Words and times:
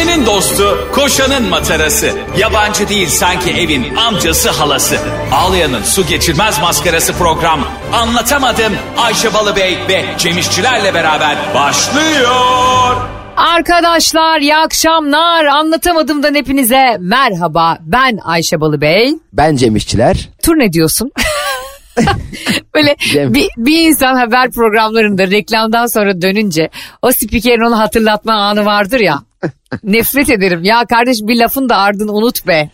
Ayşe'nin 0.00 0.26
dostu, 0.26 0.88
koşanın 0.94 1.48
matarası. 1.48 2.10
Yabancı 2.38 2.88
değil 2.88 3.08
sanki 3.08 3.50
evin 3.50 3.96
amcası 3.96 4.50
halası. 4.50 4.96
Ağlayan'ın 5.32 5.82
su 5.82 6.06
geçirmez 6.06 6.60
maskarası 6.60 7.12
program. 7.12 7.60
Anlatamadım 7.92 8.72
Ayşe 8.98 9.34
Balıbey 9.34 9.78
ve 9.88 10.04
Cemişçilerle 10.18 10.94
beraber 10.94 11.36
başlıyor. 11.54 12.96
Arkadaşlar 13.36 14.40
iyi 14.40 14.56
akşamlar. 14.56 15.44
Anlatamadımdan 15.44 16.34
hepinize 16.34 16.96
merhaba. 17.00 17.78
Ben 17.80 18.18
Ayşe 18.24 18.60
Balıbey. 18.60 19.14
Ben 19.32 19.56
Cem 19.56 19.76
İşçiler. 19.76 20.28
Tur 20.42 20.58
ne 20.58 20.72
diyorsun? 20.72 21.12
Böyle 22.74 22.96
Cem. 23.12 23.34
bir, 23.34 23.48
bir 23.56 23.88
insan 23.88 24.16
haber 24.16 24.50
programlarında 24.50 25.30
reklamdan 25.30 25.86
sonra 25.86 26.22
dönünce 26.22 26.70
o 27.02 27.12
spikerin 27.12 27.66
onu 27.66 27.78
hatırlatma 27.78 28.32
anı 28.32 28.64
vardır 28.64 29.00
ya. 29.00 29.22
Nefret 29.82 30.30
ederim. 30.30 30.64
Ya 30.64 30.84
kardeş 30.88 31.18
bir 31.22 31.38
lafın 31.38 31.68
da 31.68 31.76
ardını 31.76 32.12
unut 32.12 32.46
be. 32.46 32.70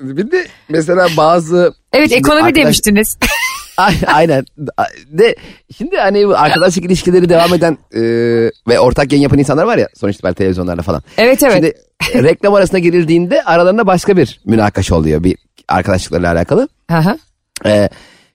Bir 0.00 0.30
de 0.30 0.46
mesela 0.68 1.08
bazı... 1.16 1.74
Evet 1.92 2.12
ekonomi 2.12 2.42
arkadaş- 2.42 2.54
demiştiniz. 2.64 3.18
Ay- 3.76 3.94
Aynen. 4.06 4.44
De, 5.06 5.36
şimdi 5.78 5.96
hani 5.96 6.26
arkadaşlık 6.26 6.84
ilişkileri 6.84 7.28
devam 7.28 7.54
eden 7.54 7.78
e, 7.94 8.00
ve 8.68 8.80
ortak 8.80 9.12
yayın 9.12 9.22
yapan 9.22 9.38
insanlar 9.38 9.64
var 9.64 9.78
ya 9.78 9.88
sonuçta 9.94 10.18
itibariyle 10.18 10.36
televizyonlarda 10.36 10.82
falan. 10.82 11.02
Evet 11.18 11.42
evet. 11.42 11.54
Şimdi 11.54 11.74
e, 12.14 12.22
reklam 12.22 12.54
arasına 12.54 12.78
girildiğinde 12.78 13.42
aralarında 13.42 13.86
başka 13.86 14.16
bir 14.16 14.40
münakaşa 14.44 14.94
oluyor 14.94 15.24
bir 15.24 15.36
arkadaşlıklarla 15.68 16.32
alakalı. 16.32 16.68
Hı 16.90 16.98
hı. 16.98 17.18
Ee, 17.66 17.88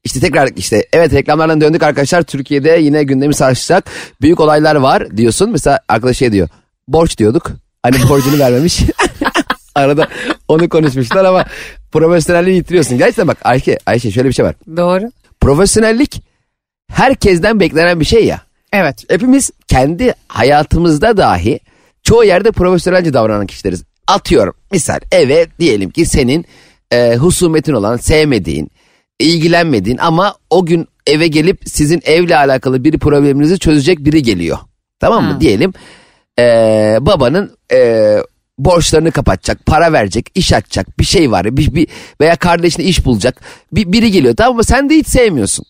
işte 0.03 0.19
tekrar 0.19 0.49
işte 0.55 0.85
evet 0.93 1.13
reklamlardan 1.13 1.61
döndük 1.61 1.83
arkadaşlar 1.83 2.21
Türkiye'de 2.23 2.69
yine 2.69 3.03
gündemi 3.03 3.33
sarsacak 3.33 3.89
büyük 4.21 4.39
olaylar 4.39 4.75
var 4.75 5.17
diyorsun. 5.17 5.49
Mesela 5.51 5.79
arkadaş 5.87 6.17
şey 6.17 6.31
diyor 6.31 6.49
borç 6.87 7.17
diyorduk 7.17 7.51
hani 7.83 8.09
borcunu 8.09 8.39
vermemiş. 8.39 8.81
Arada 9.75 10.07
onu 10.47 10.69
konuşmuşlar 10.69 11.25
ama 11.25 11.45
profesyonelliği 11.91 12.55
yitiriyorsun. 12.55 12.97
Gerçekten 12.97 13.27
bak 13.27 13.37
Ayşe, 13.43 13.77
Ayşe 13.85 14.11
şöyle 14.11 14.29
bir 14.29 14.33
şey 14.33 14.45
var. 14.45 14.55
Doğru. 14.77 15.11
Profesyonellik 15.41 16.23
herkesten 16.91 17.59
beklenen 17.59 17.99
bir 17.99 18.05
şey 18.05 18.25
ya. 18.25 18.41
Evet. 18.73 19.03
Hepimiz 19.09 19.51
kendi 19.67 20.13
hayatımızda 20.27 21.17
dahi 21.17 21.59
çoğu 22.03 22.23
yerde 22.23 22.51
profesyonelce 22.51 23.13
davranan 23.13 23.47
kişileriz. 23.47 23.83
Atıyorum 24.07 24.53
misal 24.71 24.99
eve 25.11 25.47
diyelim 25.59 25.89
ki 25.89 26.05
senin 26.05 26.45
e, 26.91 27.15
husumetin 27.15 27.73
olan 27.73 27.97
sevmediğin, 27.97 28.71
ilgilenmediğin 29.21 29.97
ama 29.97 30.35
o 30.49 30.65
gün 30.65 30.87
eve 31.07 31.27
gelip 31.27 31.61
sizin 31.65 32.01
evle 32.05 32.37
alakalı 32.37 32.83
bir 32.83 32.99
probleminizi 32.99 33.59
çözecek 33.59 33.99
biri 33.99 34.23
geliyor. 34.23 34.57
Tamam 34.99 35.23
mı? 35.23 35.31
Ha. 35.31 35.41
Diyelim 35.41 35.73
e, 36.39 36.43
babanın 37.01 37.57
e, 37.73 38.17
borçlarını 38.57 39.11
kapatacak, 39.11 39.65
para 39.65 39.93
verecek, 39.93 40.31
iş 40.35 40.53
açacak, 40.53 40.99
bir 40.99 41.03
şey 41.03 41.31
var 41.31 41.57
bir, 41.57 41.75
bir, 41.75 41.87
veya 42.21 42.35
kardeşine 42.35 42.85
iş 42.85 43.05
bulacak. 43.05 43.41
Bir, 43.71 43.91
biri 43.91 44.11
geliyor 44.11 44.35
tamam 44.35 44.55
mı? 44.55 44.63
Sen 44.63 44.89
de 44.89 44.95
hiç 44.95 45.07
sevmiyorsun. 45.07 45.65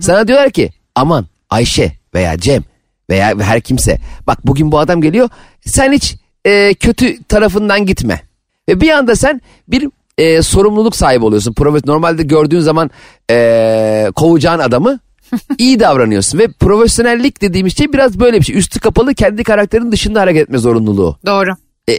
Sana 0.00 0.28
diyorlar 0.28 0.50
ki 0.50 0.70
aman 0.94 1.26
Ayşe 1.50 1.92
veya 2.14 2.38
Cem 2.38 2.64
veya 3.10 3.38
her 3.38 3.60
kimse 3.60 3.98
bak 4.26 4.46
bugün 4.46 4.72
bu 4.72 4.78
adam 4.78 5.02
geliyor 5.02 5.28
sen 5.66 5.92
hiç 5.92 6.16
e, 6.44 6.74
kötü 6.74 7.22
tarafından 7.22 7.86
gitme. 7.86 8.22
Ve 8.68 8.80
bir 8.80 8.90
anda 8.90 9.16
sen 9.16 9.40
bir 9.68 9.88
e, 10.18 10.42
sorumluluk 10.42 10.96
sahibi 10.96 11.24
oluyorsun. 11.24 11.54
Profes 11.54 11.84
normalde 11.84 12.22
gördüğün 12.22 12.60
zaman 12.60 12.90
e, 13.30 14.10
kovacağın 14.14 14.58
adamı 14.58 14.98
iyi 15.58 15.80
davranıyorsun. 15.80 16.38
Ve 16.38 16.48
profesyonellik 16.48 17.42
dediğimiz 17.42 17.78
şey 17.78 17.92
biraz 17.92 18.20
böyle 18.20 18.38
bir 18.38 18.44
şey. 18.44 18.58
Üstü 18.58 18.80
kapalı 18.80 19.14
kendi 19.14 19.44
karakterinin 19.44 19.92
dışında 19.92 20.20
hareket 20.20 20.42
etme 20.42 20.58
zorunluluğu. 20.58 21.18
Doğru. 21.26 21.50
E, 21.90 21.92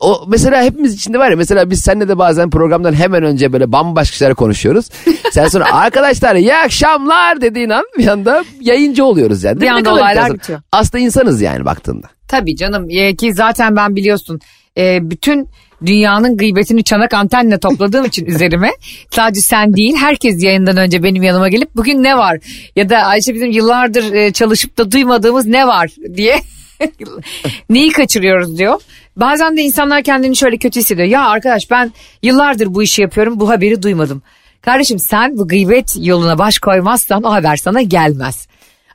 o 0.00 0.24
mesela 0.28 0.62
hepimiz 0.62 0.94
içinde 0.94 1.18
var 1.18 1.30
ya 1.30 1.36
mesela 1.36 1.70
biz 1.70 1.80
seninle 1.80 2.08
de 2.08 2.18
bazen 2.18 2.50
programdan 2.50 2.92
hemen 2.92 3.22
önce 3.22 3.52
böyle 3.52 3.72
bambaşka 3.72 4.16
şeyler 4.16 4.34
konuşuyoruz. 4.34 4.90
Sen 5.32 5.48
sonra 5.48 5.72
arkadaşlar 5.72 6.36
iyi 6.36 6.54
akşamlar 6.54 7.40
dediğin 7.40 7.70
an 7.70 7.84
bir 7.98 8.06
anda 8.06 8.44
yayıncı 8.60 9.04
oluyoruz 9.04 9.44
yani. 9.44 9.60
Bir 9.60 9.66
anda 9.66 9.92
olaylar 9.92 10.34
bitiyor. 10.34 10.60
Aslında 10.72 11.04
insanız 11.04 11.40
yani 11.40 11.64
baktığında. 11.64 12.06
Tabii 12.28 12.56
canım 12.56 12.86
e, 12.90 13.16
ki 13.16 13.34
zaten 13.34 13.76
ben 13.76 13.96
biliyorsun 13.96 14.40
e, 14.78 15.10
bütün 15.10 15.48
dünyanın 15.86 16.36
gıybetini 16.36 16.84
çanak 16.84 17.14
antenle 17.14 17.58
topladığım 17.58 18.04
için 18.04 18.26
üzerime 18.26 18.70
sadece 19.10 19.40
sen 19.40 19.76
değil 19.76 19.96
herkes 19.96 20.42
yayından 20.42 20.76
önce 20.76 21.02
benim 21.02 21.22
yanıma 21.22 21.48
gelip 21.48 21.76
bugün 21.76 22.02
ne 22.02 22.16
var 22.16 22.38
ya 22.76 22.88
da 22.88 22.98
Ayşe 22.98 23.34
bizim 23.34 23.50
yıllardır 23.50 24.12
e, 24.12 24.32
çalışıp 24.32 24.78
da 24.78 24.90
duymadığımız 24.92 25.46
ne 25.46 25.66
var 25.66 25.90
diye 26.16 26.40
neyi 27.70 27.92
kaçırıyoruz 27.92 28.58
diyor. 28.58 28.80
Bazen 29.16 29.56
de 29.56 29.62
insanlar 29.62 30.02
kendini 30.02 30.36
şöyle 30.36 30.56
kötü 30.56 30.80
hissediyor. 30.80 31.08
Ya 31.08 31.28
arkadaş 31.28 31.70
ben 31.70 31.92
yıllardır 32.22 32.74
bu 32.74 32.82
işi 32.82 33.02
yapıyorum 33.02 33.40
bu 33.40 33.48
haberi 33.48 33.82
duymadım. 33.82 34.22
Kardeşim 34.60 34.98
sen 34.98 35.38
bu 35.38 35.48
gıybet 35.48 35.96
yoluna 36.00 36.38
baş 36.38 36.58
koymazsan 36.58 37.22
o 37.22 37.32
haber 37.32 37.56
sana 37.56 37.82
gelmez. 37.82 38.48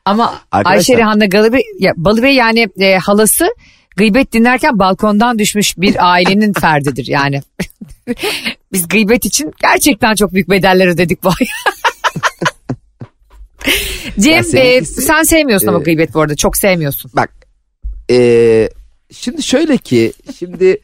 Ama 0.06 0.34
Arkadaşlar- 0.52 0.78
Ayşe 0.78 0.98
ya, 1.80 1.94
Balıbey 1.98 2.36
yani 2.36 2.68
e, 2.80 2.98
halası 2.98 3.48
gıybet 4.02 4.34
dinlerken 4.34 4.80
balkondan 4.80 5.40
düşmüş 5.40 5.78
bir 5.78 6.12
ailenin 6.12 6.54
ferdidir 6.54 7.08
yani. 7.08 7.42
Biz 8.74 8.88
gıybet 8.88 9.26
için 9.26 9.54
gerçekten 9.62 10.16
çok 10.16 10.34
büyük 10.34 10.50
bedeller 10.50 10.88
ödedik 10.88 11.24
bu 11.24 11.30
ay. 11.30 11.48
Cem 14.20 14.46
e, 14.54 14.86
sen 14.86 15.24
sevmiyorsun 15.24 15.68
ama 15.68 15.80
e, 15.80 15.84
gıybet 15.84 16.14
bu 16.14 16.22
arada 16.22 16.36
çok 16.36 16.58
sevmiyorsun. 16.58 17.12
Bak 17.16 17.30
e, 18.12 18.70
şimdi 19.12 19.44
şöyle 19.44 19.78
ki 19.78 20.14
şimdi 20.40 20.78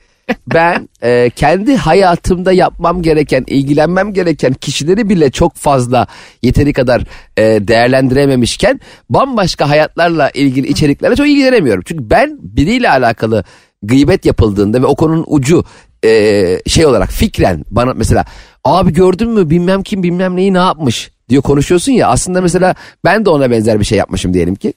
ben 0.54 0.90
e, 1.04 1.30
kendi 1.36 1.76
hayatımda 1.76 2.52
yapmam 2.52 3.02
gereken, 3.02 3.44
ilgilenmem 3.48 4.14
gereken 4.14 4.54
kişileri 4.54 5.10
bile 5.10 5.32
çok 5.32 5.56
fazla 5.56 6.08
yeteri 6.44 6.74
kadar 6.74 7.02
e, 7.38 7.44
değerlendirememişken 7.68 8.80
bambaşka 9.10 9.70
hayatlarla 9.70 10.30
ilgili 10.30 10.68
içeriklerle 10.68 11.16
çok 11.16 11.28
ilgilenemiyorum. 11.28 11.84
Çünkü 11.86 12.10
ben 12.10 12.38
biriyle 12.42 12.90
alakalı 12.90 13.44
gıybet 13.84 14.26
yapıldığında 14.26 14.82
ve 14.82 14.86
o 14.86 14.96
konunun 14.96 15.26
ucu 15.28 15.64
e, 16.06 16.60
şey 16.68 16.86
olarak 16.86 17.10
fikren 17.12 17.66
bana 17.72 17.94
mesela 17.94 18.26
abi 18.64 18.94
gördün 18.94 19.30
mü? 19.30 19.50
Bilmem 19.50 19.84
kim 19.84 20.04
bilmem 20.04 20.36
neyi 20.36 20.54
ne 20.54 20.58
yapmış? 20.58 21.12
diyor 21.30 21.42
konuşuyorsun 21.42 21.92
ya 21.92 22.08
aslında 22.08 22.42
mesela 22.42 22.76
ben 23.06 23.26
de 23.26 23.30
ona 23.30 23.52
benzer 23.52 23.80
bir 23.80 23.86
şey 23.86 23.98
yapmışım 23.98 24.34
diyelim 24.34 24.56
ki. 24.56 24.74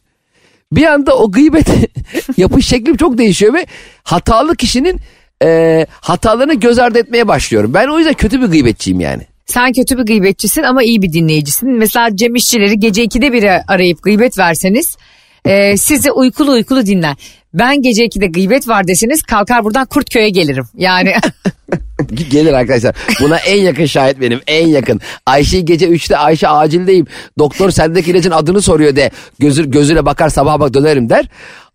Bir 0.73 0.87
anda 0.87 1.17
o 1.17 1.31
gıybet 1.31 1.69
yapış 2.37 2.67
şeklim 2.67 2.97
çok 2.97 3.19
değişiyor 3.19 3.55
ve 3.55 3.67
hatalı 4.03 4.57
kişinin 4.57 5.01
e, 5.45 5.87
hatalarını 5.91 6.55
göz 6.55 6.79
ardı 6.79 6.99
etmeye 6.99 7.29
başlıyorum. 7.29 7.75
Ben 7.75 7.89
o 7.89 7.99
yüzden 7.99 8.15
kötü 8.15 8.43
bir 8.43 8.47
gıybetçiyim 8.47 9.01
yani. 9.01 9.23
Sen 9.47 9.73
kötü 9.73 9.99
bir 9.99 10.03
gıybetçisin 10.03 10.63
ama 10.63 10.83
iyi 10.83 11.03
bir 11.03 11.13
dinleyicisin. 11.13 11.71
Mesela 11.71 12.17
Cem 12.17 12.35
İşçileri 12.35 12.81
gece 12.81 13.05
2'de 13.05 13.33
biri 13.33 13.51
arayıp 13.69 14.03
gıybet 14.03 14.39
verseniz 14.39 14.97
e, 15.45 15.77
sizi 15.77 16.13
uykulu 16.13 16.51
uykulu 16.51 16.87
dinler. 16.87 17.17
Ben 17.55 17.83
gece 17.83 18.05
2'de 18.07 18.27
gıybet 18.27 18.69
var 18.69 18.89
deseniz 18.89 19.23
kalkar 19.23 19.65
buradan 19.65 19.87
Kurtköy'e 19.87 20.31
gelirim. 20.31 20.65
Yani 20.77 21.15
Gelir 22.31 22.53
arkadaşlar. 22.53 22.97
Buna 23.21 23.37
en 23.37 23.61
yakın 23.61 23.87
şahit 23.87 24.21
benim. 24.21 24.41
En 24.47 24.69
yakın. 24.69 25.01
Ayşe 25.27 25.61
gece 25.61 25.89
3'te 25.89 26.17
Ayşe 26.17 26.49
acildeyim. 26.49 27.07
Doktor 27.39 27.71
sendeki 27.71 28.11
ilacın 28.11 28.31
adını 28.31 28.63
soruyor 28.63 28.97
de. 28.97 29.11
Gözü, 29.39 29.71
gözüne 29.71 30.07
bakar 30.07 30.29
sabaha 30.29 30.61
bak 30.61 30.75
dönerim 30.75 31.11
der. 31.11 31.29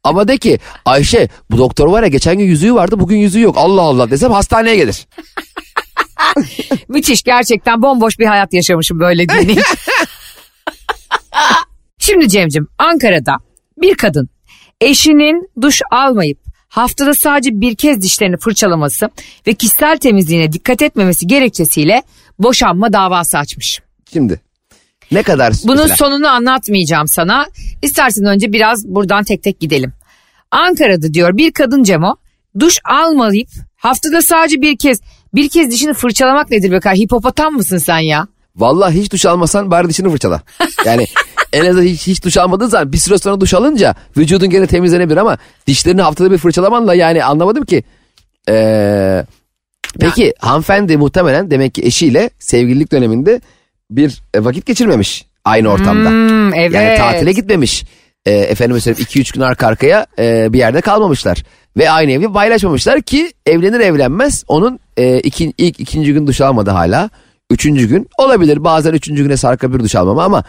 Ama 0.05 0.27
de 0.27 0.37
ki 0.37 0.59
Ayşe 0.85 1.29
bu 1.51 1.57
doktor 1.57 1.87
var 1.87 2.03
ya 2.03 2.07
geçen 2.07 2.37
gün 2.37 2.45
yüzüğü 2.45 2.73
vardı 2.73 2.99
bugün 2.99 3.17
yüzüğü 3.17 3.41
yok. 3.41 3.55
Allah 3.57 3.81
Allah 3.81 4.11
desem 4.11 4.31
hastaneye 4.31 4.75
gelir. 4.75 5.07
müthiş 6.87 7.23
gerçekten 7.23 7.81
bomboş 7.81 8.19
bir 8.19 8.25
hayat 8.25 8.53
yaşamışım 8.53 8.99
böyle 8.99 9.29
dinleyip. 9.29 9.65
Şimdi 11.99 12.29
Cem'cim 12.29 12.67
Ankara'da 12.77 13.37
bir 13.77 13.95
kadın 13.95 14.29
eşinin 14.81 15.49
duş 15.61 15.81
almayıp 15.91 16.39
haftada 16.67 17.13
sadece 17.13 17.61
bir 17.61 17.75
kez 17.75 18.01
dişlerini 18.01 18.37
fırçalaması 18.37 19.09
ve 19.47 19.53
kişisel 19.53 19.97
temizliğine 19.97 20.51
dikkat 20.51 20.81
etmemesi 20.81 21.27
gerekçesiyle 21.27 22.03
boşanma 22.39 22.93
davası 22.93 23.37
açmış. 23.37 23.81
Şimdi 24.13 24.41
ne 25.11 25.23
kadar 25.23 25.53
Bunun 25.63 25.81
mesela- 25.81 25.95
sonunu 25.95 26.27
anlatmayacağım 26.27 27.07
sana. 27.07 27.45
İstersen 27.81 28.25
önce 28.25 28.53
biraz 28.53 28.87
buradan 28.87 29.23
tek 29.23 29.43
tek 29.43 29.59
gidelim. 29.59 29.93
Ankara'da 30.55 31.13
diyor 31.13 31.37
bir 31.37 31.51
kadın 31.51 31.83
Cemo 31.83 32.15
duş 32.59 32.79
almayıp 32.83 33.49
haftada 33.75 34.21
sadece 34.21 34.61
bir 34.61 34.77
kez 34.77 35.01
bir 35.33 35.49
kez 35.49 35.71
dişini 35.71 35.93
fırçalamak 35.93 36.51
nedir 36.51 36.71
be 36.71 36.79
kar? 36.79 36.95
Hipopotam 36.95 37.53
mısın 37.53 37.77
sen 37.77 37.99
ya? 37.99 38.27
Vallahi 38.55 39.01
hiç 39.01 39.11
duş 39.11 39.25
almasan 39.25 39.71
bari 39.71 39.89
dişini 39.89 40.09
fırçala. 40.09 40.41
Yani 40.85 41.05
en 41.53 41.65
azından 41.65 41.85
hiç, 41.85 42.07
hiç 42.07 42.23
duş 42.23 42.37
almadığın 42.37 42.67
zaman 42.67 42.93
bir 42.93 42.97
süre 42.97 43.17
sonra 43.17 43.41
duş 43.41 43.53
alınca 43.53 43.95
vücudun 44.17 44.49
gene 44.49 44.67
temizlenebilir 44.67 45.17
ama 45.17 45.37
dişlerini 45.67 46.01
haftada 46.01 46.31
bir 46.31 46.37
fırçalamanla 46.37 46.93
yani 46.93 47.23
anlamadım 47.23 47.65
ki. 47.65 47.83
Ee, 48.49 49.25
peki 49.99 50.33
hanımefendi 50.39 50.97
muhtemelen 50.97 51.51
demek 51.51 51.73
ki 51.73 51.81
eşiyle 51.85 52.29
sevgililik 52.39 52.91
döneminde 52.91 53.41
bir 53.91 54.21
e, 54.33 54.43
vakit 54.43 54.65
geçirmemiş 54.65 55.25
aynı 55.45 55.69
ortamda. 55.69 56.09
Hmm, 56.09 56.53
evet. 56.53 56.73
Yani 56.73 56.97
tatile 56.97 57.31
gitmemiş. 57.31 57.83
E, 58.25 58.31
efendime 58.31 58.79
söyleyeyim 58.79 59.07
2-3 59.11 59.33
gün 59.33 59.41
arka 59.41 59.67
arkaya 59.67 60.05
e, 60.19 60.53
bir 60.53 60.57
yerde 60.59 60.81
kalmamışlar. 60.81 61.43
Ve 61.77 61.91
aynı 61.91 62.11
evi 62.11 62.33
paylaşmamışlar 62.33 63.01
ki 63.01 63.33
evlenir 63.45 63.79
evlenmez 63.79 64.43
onun 64.47 64.79
e, 64.97 65.19
iki, 65.19 65.53
ilk 65.57 65.79
ikinci 65.79 66.13
gün 66.13 66.27
duş 66.27 66.41
almadı 66.41 66.69
hala. 66.69 67.09
Üçüncü 67.49 67.87
gün 67.87 68.09
olabilir 68.17 68.63
bazen 68.63 68.93
üçüncü 68.93 69.23
güne 69.23 69.37
sarka 69.37 69.73
bir 69.73 69.79
duş 69.79 69.95
almama 69.95 70.23
ama 70.23 70.43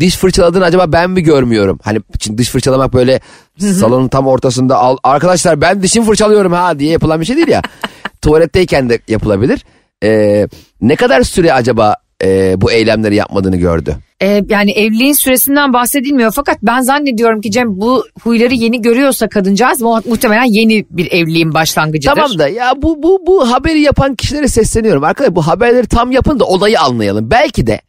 diş 0.00 0.16
fırçaladığını 0.16 0.64
acaba 0.64 0.92
ben 0.92 1.10
mi 1.10 1.22
görmüyorum? 1.22 1.78
Hani 1.82 2.00
şimdi 2.20 2.38
diş 2.38 2.48
fırçalamak 2.48 2.94
böyle 2.94 3.20
salonun 3.58 4.08
tam 4.08 4.26
ortasında 4.26 4.76
al, 4.76 4.96
arkadaşlar 5.02 5.60
ben 5.60 5.82
dişimi 5.82 6.06
fırçalıyorum 6.06 6.52
ha 6.52 6.78
diye 6.78 6.90
yapılan 6.90 7.20
bir 7.20 7.26
şey 7.26 7.36
değil 7.36 7.48
ya. 7.48 7.62
Tuvaletteyken 8.22 8.90
de 8.90 8.98
yapılabilir. 9.08 9.64
Ee, 10.04 10.48
ne 10.80 10.96
kadar 10.96 11.22
süre 11.22 11.52
acaba 11.52 11.96
e, 12.24 12.60
bu 12.60 12.72
eylemleri 12.72 13.16
yapmadığını 13.16 13.56
gördü? 13.56 13.96
Ee, 14.22 14.44
yani 14.48 14.70
evliliğin 14.70 15.12
süresinden 15.12 15.72
bahsedilmiyor 15.72 16.32
fakat 16.34 16.58
ben 16.62 16.80
zannediyorum 16.80 17.40
ki 17.40 17.50
Cem 17.50 17.80
bu 17.80 18.04
huyları 18.22 18.54
yeni 18.54 18.82
görüyorsa 18.82 19.28
kadıncağız 19.28 19.80
mu 19.80 20.00
muhtemelen 20.08 20.44
yeni 20.44 20.86
bir 20.90 21.12
evliliğin 21.12 21.54
başlangıcıdır. 21.54 22.14
Tamam 22.14 22.38
da 22.38 22.48
ya 22.48 22.72
bu 22.76 23.02
bu 23.02 23.26
bu 23.26 23.50
haberi 23.50 23.80
yapan 23.80 24.14
kişilere 24.14 24.48
sesleniyorum. 24.48 25.04
Arkadaşlar 25.04 25.36
bu 25.36 25.46
haberleri 25.46 25.86
tam 25.86 26.12
yapın 26.12 26.40
da 26.40 26.44
olayı 26.44 26.80
anlayalım. 26.80 27.30
Belki 27.30 27.66
de 27.66 27.80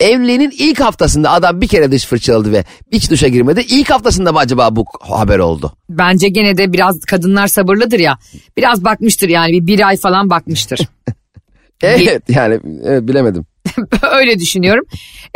evliliğinin 0.00 0.52
ilk 0.58 0.80
haftasında 0.80 1.30
adam 1.30 1.60
bir 1.60 1.68
kere 1.68 1.92
dış 1.92 2.06
fırçaladı 2.06 2.52
ve 2.52 2.64
hiç 2.92 3.10
duşa 3.10 3.28
girmedi. 3.28 3.64
İlk 3.68 3.90
haftasında 3.90 4.32
mı 4.32 4.38
acaba 4.38 4.76
bu 4.76 4.84
haber 5.00 5.38
oldu? 5.38 5.72
Bence 5.90 6.28
gene 6.28 6.56
de 6.56 6.72
biraz 6.72 7.00
kadınlar 7.00 7.46
sabırlıdır 7.46 7.98
ya. 7.98 8.18
Biraz 8.56 8.84
bakmıştır 8.84 9.28
yani 9.28 9.52
bir, 9.52 9.66
bir 9.66 9.86
ay 9.86 9.96
falan 9.96 10.30
bakmıştır. 10.30 10.80
Evet 11.82 12.22
yani 12.28 12.60
evet, 12.84 13.08
bilemedim. 13.08 13.46
Öyle 14.12 14.38
düşünüyorum. 14.38 14.84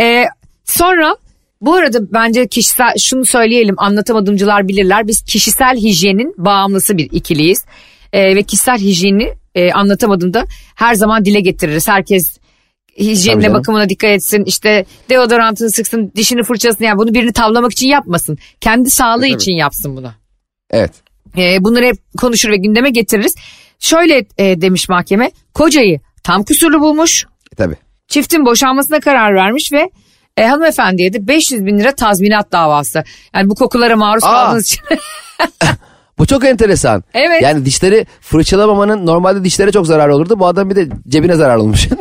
Ee, 0.00 0.24
sonra 0.64 1.16
bu 1.60 1.74
arada 1.74 2.12
bence 2.12 2.46
kişisel 2.46 2.94
şunu 2.98 3.26
söyleyelim 3.26 3.74
anlatamadımcılar 3.78 4.68
bilirler. 4.68 5.06
Biz 5.06 5.22
kişisel 5.22 5.76
hijyenin 5.76 6.34
bağımlısı 6.38 6.96
bir 6.96 7.08
ikiliyiz. 7.12 7.64
Ee, 8.12 8.36
ve 8.36 8.42
kişisel 8.42 8.78
hijyeni 8.78 9.34
e, 9.54 9.72
anlatamadığımda 9.72 10.44
her 10.74 10.94
zaman 10.94 11.24
dile 11.24 11.40
getiririz. 11.40 11.88
Herkes 11.88 12.38
hijyenine 12.98 13.52
bakımına 13.52 13.88
dikkat 13.88 14.10
etsin. 14.10 14.44
İşte 14.44 14.84
deodorantını 15.10 15.70
sıksın, 15.70 16.12
dişini 16.16 16.42
fırçasın. 16.42 16.84
Yani 16.84 16.98
bunu 16.98 17.14
birini 17.14 17.32
tavlamak 17.32 17.72
için 17.72 17.88
yapmasın. 17.88 18.38
Kendi 18.60 18.90
sağlığı 18.90 19.26
için 19.26 19.52
yapsın 19.52 19.96
bunu. 19.96 20.12
Evet. 20.70 20.92
E, 21.36 21.64
bunları 21.64 21.84
hep 21.84 21.96
konuşur 22.18 22.50
ve 22.50 22.56
gündeme 22.56 22.90
getiririz. 22.90 23.34
Şöyle 23.78 24.26
e, 24.38 24.60
demiş 24.60 24.88
mahkeme. 24.88 25.30
Kocayı 25.54 26.00
tam 26.22 26.44
kusurlu 26.44 26.80
bulmuş. 26.80 27.24
E, 27.52 27.56
tabii. 27.56 27.76
Çiftin 28.12 28.46
boşanmasına 28.46 29.00
karar 29.00 29.34
vermiş 29.34 29.72
ve 29.72 29.90
e, 30.36 30.46
hanımefendiye 30.46 31.12
de 31.12 31.28
500 31.28 31.66
bin 31.66 31.78
lira 31.78 31.94
tazminat 31.94 32.52
davası. 32.52 33.04
Yani 33.34 33.50
bu 33.50 33.54
kokulara 33.54 33.96
maruz 33.96 34.24
Aa. 34.24 34.30
kaldığınız 34.30 34.64
için. 34.66 34.80
Bu 36.18 36.26
çok 36.26 36.44
enteresan. 36.44 37.04
Evet. 37.14 37.42
Yani 37.42 37.64
dişleri 37.64 38.06
fırçalamamanın 38.20 39.06
normalde 39.06 39.44
dişlere 39.44 39.72
çok 39.72 39.86
zarar 39.86 40.08
olurdu. 40.08 40.38
Bu 40.38 40.46
adam 40.46 40.70
bir 40.70 40.76
de 40.76 40.88
cebine 41.08 41.34
zarar 41.36 41.56
olmuş. 41.56 41.88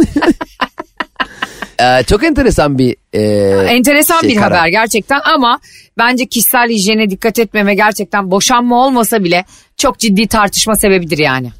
Ee, 1.81 2.03
çok 2.03 2.23
enteresan 2.23 2.77
bir 2.77 2.95
e, 3.13 3.21
Enteresan 3.67 4.19
şey, 4.21 4.29
bir 4.29 4.35
karar. 4.35 4.57
haber 4.57 4.67
gerçekten 4.69 5.19
ama 5.33 5.59
bence 5.97 6.25
kişisel 6.25 6.69
hijyene 6.69 7.09
dikkat 7.09 7.39
etmeme 7.39 7.75
gerçekten 7.75 8.31
boşanma 8.31 8.85
olmasa 8.85 9.23
bile 9.23 9.45
çok 9.77 9.99
ciddi 9.99 10.27
tartışma 10.27 10.75
sebebidir 10.75 11.17
yani. 11.17 11.51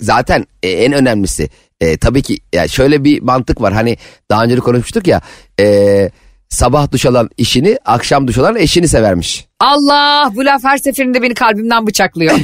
Zaten 0.00 0.46
e, 0.62 0.68
en 0.70 0.92
önemlisi 0.92 1.48
e, 1.84 1.96
tabii 1.96 2.22
ki 2.22 2.38
ya 2.52 2.68
şöyle 2.68 3.04
bir 3.04 3.22
mantık 3.22 3.60
var. 3.60 3.72
Hani 3.72 3.96
daha 4.30 4.44
önce 4.44 4.56
de 4.56 4.60
konuşmuştuk 4.60 5.06
ya 5.06 5.20
e, 5.60 6.10
sabah 6.48 6.92
duş 6.92 7.06
alan 7.06 7.30
işini 7.36 7.78
akşam 7.84 8.28
duş 8.28 8.38
alan 8.38 8.56
eşini 8.56 8.88
severmiş. 8.88 9.46
Allah 9.60 10.30
bu 10.34 10.44
laf 10.44 10.64
her 10.64 10.78
seferinde 10.78 11.22
beni 11.22 11.34
kalbimden 11.34 11.86
bıçaklıyor. 11.86 12.38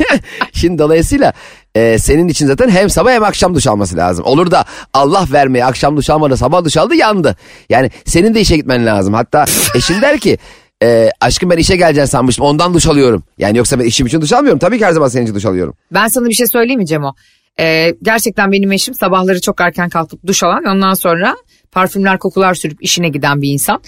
Şimdi 0.52 0.78
dolayısıyla 0.78 1.32
e, 1.74 1.98
senin 1.98 2.28
için 2.28 2.46
zaten 2.46 2.68
hem 2.68 2.90
sabah 2.90 3.12
hem 3.12 3.24
akşam 3.24 3.54
duş 3.54 3.66
alması 3.66 3.96
lazım. 3.96 4.24
Olur 4.24 4.50
da 4.50 4.64
Allah 4.94 5.26
vermeye 5.32 5.64
akşam 5.64 5.96
duş 5.96 6.10
almadı 6.10 6.36
sabah 6.36 6.64
duş 6.64 6.76
aldı 6.76 6.94
yandı. 6.94 7.36
Yani 7.68 7.90
senin 8.04 8.34
de 8.34 8.40
işe 8.40 8.56
gitmen 8.56 8.86
lazım. 8.86 9.14
Hatta 9.14 9.44
eşin 9.76 10.02
der 10.02 10.18
ki 10.18 10.38
e, 10.82 11.10
aşkım 11.20 11.50
ben 11.50 11.56
işe 11.56 11.76
geleceğini 11.76 12.08
sanmıştım 12.08 12.44
ondan 12.44 12.74
duş 12.74 12.86
alıyorum. 12.86 13.22
Yani 13.38 13.58
yoksa 13.58 13.78
ben 13.78 13.84
işim 13.84 14.06
için 14.06 14.20
duş 14.20 14.32
almıyorum. 14.32 14.58
Tabii 14.58 14.78
ki 14.78 14.86
her 14.86 14.92
zaman 14.92 15.08
senin 15.08 15.24
için 15.24 15.34
duş 15.34 15.44
alıyorum. 15.44 15.74
Ben 15.92 16.08
sana 16.08 16.28
bir 16.28 16.34
şey 16.34 16.46
söyleyeyim 16.46 16.80
mi 16.80 16.86
Cemo? 16.86 17.14
Ee, 17.60 17.94
gerçekten 18.02 18.52
benim 18.52 18.72
eşim 18.72 18.94
sabahları 18.94 19.40
çok 19.40 19.60
erken 19.60 19.88
kalkıp 19.88 20.26
duş 20.26 20.42
alan 20.42 20.64
ondan 20.64 20.94
sonra 20.94 21.36
parfümler 21.72 22.18
kokular 22.18 22.54
sürüp 22.54 22.82
işine 22.82 23.08
giden 23.08 23.42
bir 23.42 23.48
insan. 23.48 23.82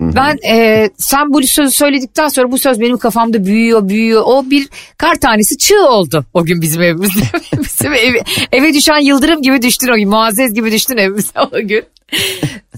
Ben 0.00 0.38
e, 0.48 0.88
sen 0.96 1.32
bu 1.32 1.42
sözü 1.42 1.70
söyledikten 1.70 2.28
sonra 2.28 2.52
bu 2.52 2.58
söz 2.58 2.80
benim 2.80 2.98
kafamda 2.98 3.44
büyüyor 3.44 3.88
büyüyor. 3.88 4.22
O 4.26 4.50
bir 4.50 4.68
kar 4.98 5.14
tanesi 5.14 5.58
çığ 5.58 5.88
oldu 5.88 6.24
o 6.34 6.44
gün 6.44 6.62
bizim 6.62 6.82
evimizde. 6.82 7.24
bizim 7.64 7.92
evi, 7.92 8.22
eve 8.52 8.74
düşen 8.74 8.98
yıldırım 8.98 9.42
gibi 9.42 9.62
düştün 9.62 9.88
o 9.88 9.96
gün. 9.96 10.08
Muazzez 10.08 10.54
gibi 10.54 10.72
düştün 10.72 10.96
evimize 10.96 11.40
o 11.52 11.58
gün. 11.60 11.84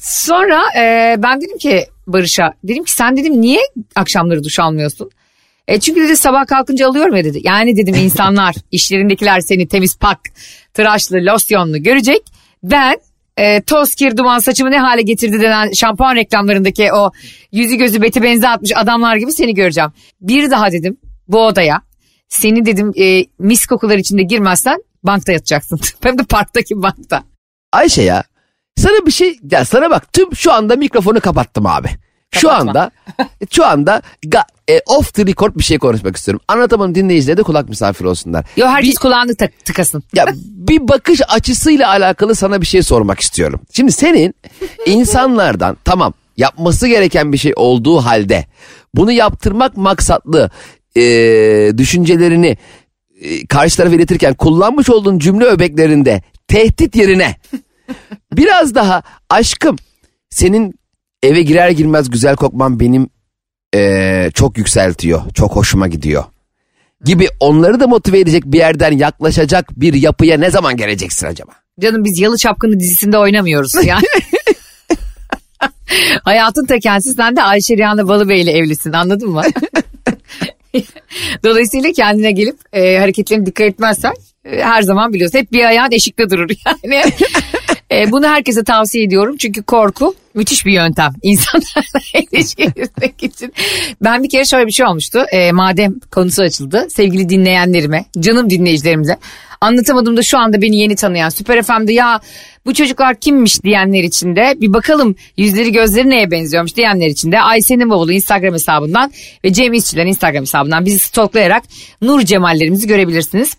Sonra 0.01 0.63
e, 0.79 1.15
ben 1.19 1.41
dedim 1.41 1.59
ki 1.59 1.87
Barış'a 2.07 2.55
dedim 2.65 2.85
ki 2.85 2.93
sen 2.93 3.17
dedim 3.17 3.41
niye 3.41 3.61
akşamları 3.97 4.45
duş 4.45 4.59
almıyorsun? 4.59 5.11
E 5.69 5.81
çünkü 5.81 6.01
dedi 6.01 6.17
sabah 6.17 6.47
kalkınca 6.47 6.89
alıyorum 6.89 7.17
ya 7.17 7.25
dedi. 7.25 7.41
Yani 7.45 7.77
dedim 7.77 7.95
insanlar 8.05 8.55
işlerindekiler 8.71 9.41
seni 9.41 9.69
temiz 9.69 9.97
pak, 9.99 10.21
tıraşlı, 10.75 11.17
losyonlu 11.17 11.83
görecek. 11.83 12.23
Ben 12.63 12.97
e, 13.37 13.63
toz 13.63 13.95
kir 13.95 14.17
duman 14.17 14.39
saçımı 14.39 14.71
ne 14.71 14.79
hale 14.79 15.03
getirdi 15.03 15.41
denen 15.41 15.73
şampuan 15.73 16.17
reklamlarındaki 16.17 16.93
o 16.93 17.11
yüzü 17.53 17.77
gözü 17.77 18.03
beti 18.03 18.23
benze 18.23 18.49
atmış 18.49 18.73
adamlar 18.77 19.17
gibi 19.17 19.33
seni 19.33 19.55
göreceğim. 19.55 19.91
Bir 20.21 20.51
daha 20.51 20.73
dedim 20.73 20.97
bu 21.29 21.47
odaya 21.47 21.83
seni 22.29 22.67
dedim 22.67 22.93
e, 22.99 23.25
mis 23.39 23.67
kokular 23.67 23.99
içinde 23.99 24.23
girmezsen 24.23 24.83
bankta 25.03 25.33
yatacaksın. 25.33 25.81
Hem 26.03 26.19
de 26.19 26.23
parktaki 26.25 26.83
bankta. 26.83 27.23
Ayşe 27.73 28.03
ya 28.03 28.25
sana 28.77 29.07
bir 29.07 29.11
şey 29.11 29.39
ya 29.51 29.65
sana 29.65 29.91
bak 29.91 30.13
tüm 30.13 30.37
şu 30.37 30.53
anda 30.53 30.77
mikrofonu 30.77 31.21
kapattım 31.21 31.67
abi. 31.67 31.89
Şu 32.33 32.51
anda 32.53 32.91
şu 33.51 33.67
anda 33.67 34.03
ga, 34.27 34.45
e, 34.71 34.81
off 34.87 35.15
the 35.15 35.27
record 35.27 35.57
bir 35.57 35.63
şey 35.65 35.79
konuşmak 35.79 36.17
istiyorum. 36.17 36.41
Anlatamam 36.49 36.95
dinleyicileri 36.95 37.37
de 37.37 37.43
kulak 37.43 37.69
misafiri 37.69 38.09
olsunlar. 38.09 38.47
Yo 38.57 38.67
herkes 38.69 38.91
Bir- 38.91 38.97
kulağını 38.97 39.33
tık- 39.33 39.65
tıkasın. 39.65 40.03
Ya 40.15 40.27
bir 40.45 40.89
bakış 40.89 41.21
açısıyla 41.29 41.89
alakalı 41.89 42.35
sana 42.35 42.61
bir 42.61 42.67
şey 42.67 42.83
sormak 42.83 43.21
istiyorum. 43.21 43.61
Şimdi 43.73 43.93
senin 43.93 44.35
insanlardan 44.87 45.77
tamam 45.85 46.15
yapması 46.37 46.87
gereken 46.89 47.33
bir 47.33 47.39
şey 47.39 47.53
olduğu 47.57 47.99
halde 48.01 48.47
bunu 48.95 49.13
yaptırmak 49.13 49.77
maksatlı 49.77 50.51
e, 50.97 51.03
düşüncelerini 51.79 52.57
e, 53.21 53.47
karşı 53.47 53.77
tarafa 53.77 53.95
iletirken 53.97 54.35
kullanmış 54.35 54.91
olduğun 54.91 55.19
cümle 55.19 55.45
öbeklerinde 55.45 56.23
tehdit 56.49 56.97
yerine 56.97 57.37
biraz 58.33 58.75
daha 58.75 59.03
aşkım 59.31 59.77
senin 60.31 60.78
eve 61.23 61.43
girer 61.43 61.71
girmez 61.71 62.11
güzel 62.11 62.37
kokman 62.37 62.81
benim 62.81 63.09
e, 63.75 64.31
çok 64.35 64.59
yükseltiyor. 64.59 65.23
Çok 65.35 65.57
hoşuma 65.57 65.89
gidiyor 65.89 66.25
gibi 67.05 67.29
onları 67.41 67.81
da 67.81 67.87
motive 67.87 68.19
edecek 68.19 68.45
bir 68.47 68.59
yerden 68.59 68.93
yaklaşacak 68.93 69.81
bir 69.81 69.95
yapıya 69.95 70.39
ne 70.39 70.51
zaman 70.51 70.77
geleceksin 70.77 71.27
acaba? 71.27 71.53
Canım 71.81 72.05
biz 72.05 72.19
Yalı 72.19 72.37
Çapkını 72.37 72.81
dizisinde 72.81 73.19
oynamıyoruz 73.19 73.73
yani. 73.87 74.03
Hayatın 76.23 76.67
ta 76.67 76.79
kendisi 76.79 77.13
sen 77.13 77.37
de 77.37 77.43
Ayşe 77.43 77.77
Rihanna 77.77 78.09
Balıbey 78.09 78.41
ile 78.43 78.53
evlisin 78.53 78.93
anladın 78.93 79.31
mı? 79.31 79.43
Dolayısıyla 81.45 81.93
kendine 81.93 82.33
gelip 82.33 82.57
e, 82.73 82.99
hareketlerine 82.99 83.47
dikkat 83.47 83.67
etmezsen 83.67 84.13
e, 84.45 84.63
her 84.63 84.83
zaman 84.83 85.13
biliyorsun. 85.13 85.39
Hep 85.39 85.53
bir 85.53 85.65
ayağın 85.65 85.93
eşikte 85.93 86.31
durur 86.31 86.51
yani. 86.67 87.03
E, 87.93 88.13
bunu 88.13 88.27
herkese 88.27 88.65
tavsiye 88.65 89.05
ediyorum 89.05 89.37
çünkü 89.37 89.63
korku 89.63 90.15
müthiş 90.35 90.67
bir 90.67 90.73
yöntem 90.73 91.13
insanlarla 91.23 92.27
ilişki 92.33 92.63
yürütmek 92.63 93.23
için. 93.23 93.53
Ben 94.03 94.23
bir 94.23 94.29
kere 94.29 94.45
şöyle 94.45 94.67
bir 94.67 94.73
şey 94.73 94.87
olmuştu. 94.87 95.25
E, 95.33 95.53
madem 95.53 96.01
konusu 96.11 96.43
açıldı 96.43 96.87
sevgili 96.91 97.29
dinleyenlerime, 97.29 98.05
canım 98.21 98.51
dinleyicilerimize 98.51 99.19
anlatamadığımda 99.61 100.23
şu 100.23 100.39
anda 100.39 100.63
beni 100.63 100.77
yeni 100.77 100.97
tanıyan 100.97 101.29
Süper 101.29 101.63
FM'de 101.63 101.93
ya 101.93 102.21
bu 102.67 102.75
çocuklar 102.75 103.21
kimmiş 103.21 103.63
diyenler 103.63 104.03
için 104.03 104.37
de 104.37 104.55
bir 104.61 104.73
bakalım 104.73 105.17
yüzleri 105.37 105.73
gözleri 105.73 106.11
neye 106.11 106.31
benziyormuş 106.31 106.77
diyenler 106.77 107.07
için 107.07 107.33
de 107.33 107.41
Ayşe'nin 107.41 107.91
bavulu 107.91 108.13
Instagram 108.13 108.55
hesabından 108.55 109.13
ve 109.45 109.53
Cem 109.53 109.73
İşçilerin 109.73 110.09
Instagram 110.09 110.43
hesabından 110.43 110.85
bizi 110.85 110.99
stalklayarak 110.99 111.63
Nur 112.03 112.21
Cemallerimizi 112.21 112.87
görebilirsiniz. 112.87 113.57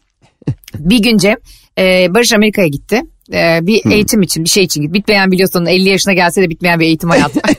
Bir 0.76 1.00
gün 1.00 1.18
Cem 1.18 1.36
e, 1.78 2.08
Barış 2.14 2.34
Amerika'ya 2.34 2.68
gitti. 2.68 3.02
E, 3.34 3.60
bir 3.62 3.92
eğitim 3.92 4.22
için 4.22 4.44
bir 4.44 4.50
şey 4.50 4.64
için 4.64 4.82
gitti. 4.82 4.94
Bitmeyen 4.94 5.32
biliyorsun 5.32 5.66
50 5.66 5.90
yaşına 5.90 6.14
gelse 6.14 6.42
de 6.42 6.50
bitmeyen 6.50 6.80
bir 6.80 6.86
eğitim 6.86 7.10
hayatı. 7.10 7.40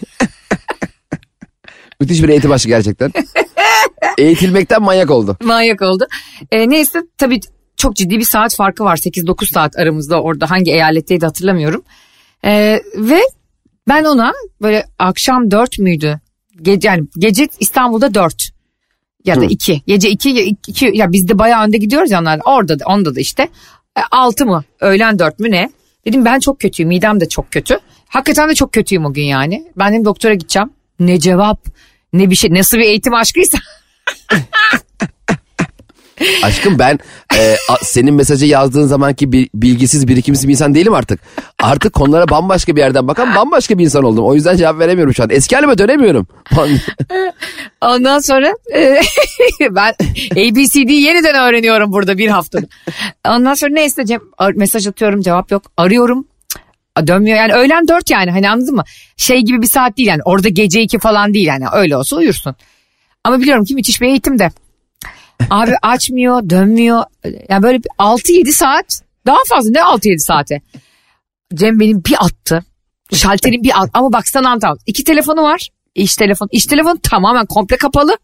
Müthiş 2.00 2.22
bir 2.22 2.28
eğitim 2.28 2.52
aşkı 2.52 2.68
gerçekten. 2.68 3.12
Eğitilmekten 4.18 4.82
manyak 4.82 5.10
oldu. 5.10 5.36
Manyak 5.42 5.82
oldu. 5.82 6.06
E, 6.52 6.70
neyse 6.70 7.02
tabii 7.18 7.40
çok 7.76 7.96
ciddi 7.96 8.18
bir 8.18 8.24
saat 8.24 8.56
farkı 8.56 8.84
var. 8.84 8.96
8-9 8.96 9.52
saat 9.52 9.78
aramızda 9.78 10.22
orada 10.22 10.50
hangi 10.50 10.72
eyaletteydi 10.72 11.26
hatırlamıyorum. 11.26 11.82
E, 12.44 12.80
ve 12.96 13.20
ben 13.88 14.04
ona 14.04 14.32
böyle 14.62 14.86
akşam 14.98 15.50
4 15.50 15.78
müydü? 15.78 16.20
gece, 16.62 16.88
yani 16.88 17.04
gece 17.18 17.48
İstanbul'da 17.60 18.14
4 18.14 18.50
ya 19.24 19.40
da 19.40 19.44
2. 19.44 19.82
Gece 19.86 20.10
2 20.10 20.28
ya, 20.28 20.42
iki, 20.42 20.90
ya 20.94 21.12
biz 21.12 21.28
de 21.28 21.38
bayağı 21.38 21.64
önde 21.64 21.78
gidiyoruz 21.78 22.10
ya 22.10 22.20
onlar. 22.20 22.40
Orada 22.44 22.78
da 22.78 22.84
onda 22.86 23.14
da 23.14 23.20
işte 23.20 23.48
6 24.10 24.46
mı 24.46 24.64
öğlen 24.80 25.18
4 25.18 25.38
mü 25.38 25.50
ne? 25.50 25.70
Dedim 26.06 26.24
ben 26.24 26.38
çok 26.38 26.60
kötüyüm 26.60 26.88
midem 26.88 27.20
de 27.20 27.28
çok 27.28 27.52
kötü. 27.52 27.78
Hakikaten 28.08 28.48
de 28.48 28.54
çok 28.54 28.72
kötüyüm 28.72 29.04
o 29.04 29.12
gün 29.12 29.22
yani. 29.22 29.72
Ben 29.76 29.92
dedim 29.92 30.04
doktora 30.04 30.34
gideceğim. 30.34 30.70
Ne 31.00 31.18
cevap 31.20 31.66
ne 32.12 32.30
bir 32.30 32.34
şey 32.34 32.54
nasıl 32.54 32.78
bir 32.78 32.82
eğitim 32.82 33.14
aşkıysa. 33.14 33.58
Aşkım 36.42 36.78
ben 36.78 36.98
e, 37.36 37.56
senin 37.82 38.14
mesajı 38.14 38.46
yazdığın 38.46 38.86
zamanki 38.86 39.32
bir, 39.32 39.50
bilgisiz 39.54 40.08
birikimsiz 40.08 40.48
bir 40.48 40.52
insan 40.52 40.74
değilim 40.74 40.94
artık. 40.94 41.20
Artık 41.58 41.92
konulara 41.92 42.28
bambaşka 42.28 42.76
bir 42.76 42.80
yerden 42.80 43.08
bakan 43.08 43.34
bambaşka 43.34 43.78
bir 43.78 43.84
insan 43.84 44.04
oldum. 44.04 44.24
O 44.24 44.34
yüzden 44.34 44.56
cevap 44.56 44.78
veremiyorum 44.78 45.14
şu 45.14 45.22
an. 45.22 45.30
Eski 45.30 45.56
halime 45.56 45.78
dönemiyorum. 45.78 46.26
Ondan 47.80 48.18
sonra 48.18 48.52
e, 48.74 49.00
ben 49.70 49.94
ABCD'yi 50.32 51.02
yeniden 51.02 51.34
öğreniyorum 51.34 51.92
burada 51.92 52.18
bir 52.18 52.28
haftada. 52.28 52.66
Ondan 53.28 53.54
sonra 53.54 53.72
neyse 53.72 54.02
ar- 54.38 54.52
mesaj 54.52 54.86
atıyorum 54.86 55.20
cevap 55.20 55.50
yok. 55.50 55.62
Arıyorum 55.76 56.26
dönmüyor. 57.06 57.36
Yani 57.36 57.52
öğlen 57.52 57.88
dört 57.88 58.10
yani 58.10 58.30
hani 58.30 58.50
anladın 58.50 58.74
mı? 58.74 58.84
Şey 59.16 59.40
gibi 59.40 59.62
bir 59.62 59.66
saat 59.66 59.96
değil 59.96 60.08
yani 60.08 60.22
orada 60.24 60.48
gece 60.48 60.82
iki 60.82 60.98
falan 60.98 61.34
değil 61.34 61.46
yani 61.46 61.64
öyle 61.72 61.96
olsa 61.96 62.16
uyursun. 62.16 62.54
Ama 63.24 63.40
biliyorum 63.40 63.64
ki 63.64 63.74
müthiş 63.74 64.00
bir 64.00 64.06
eğitimde. 64.06 64.50
Abi 65.50 65.72
açmıyor 65.82 66.50
dönmüyor. 66.50 67.04
Yani 67.48 67.62
böyle 67.62 67.78
6-7 67.98 68.52
saat 68.52 69.02
daha 69.26 69.38
fazla 69.48 69.70
ne 69.70 69.78
6-7 69.78 70.18
saate. 70.18 70.60
Cem 71.54 71.80
benim 71.80 72.04
bir 72.04 72.16
attı. 72.24 72.64
Şalterin 73.12 73.62
bir 73.62 73.82
at 73.82 73.90
ama 73.94 74.12
baksana 74.12 74.58
tamam. 74.58 74.78
İki 74.86 75.04
telefonu 75.04 75.42
var. 75.42 75.68
İş 75.94 76.16
telefon. 76.16 76.48
İş 76.52 76.66
telefon 76.66 76.96
tamamen 76.96 77.46
komple 77.46 77.76
kapalı. 77.76 78.16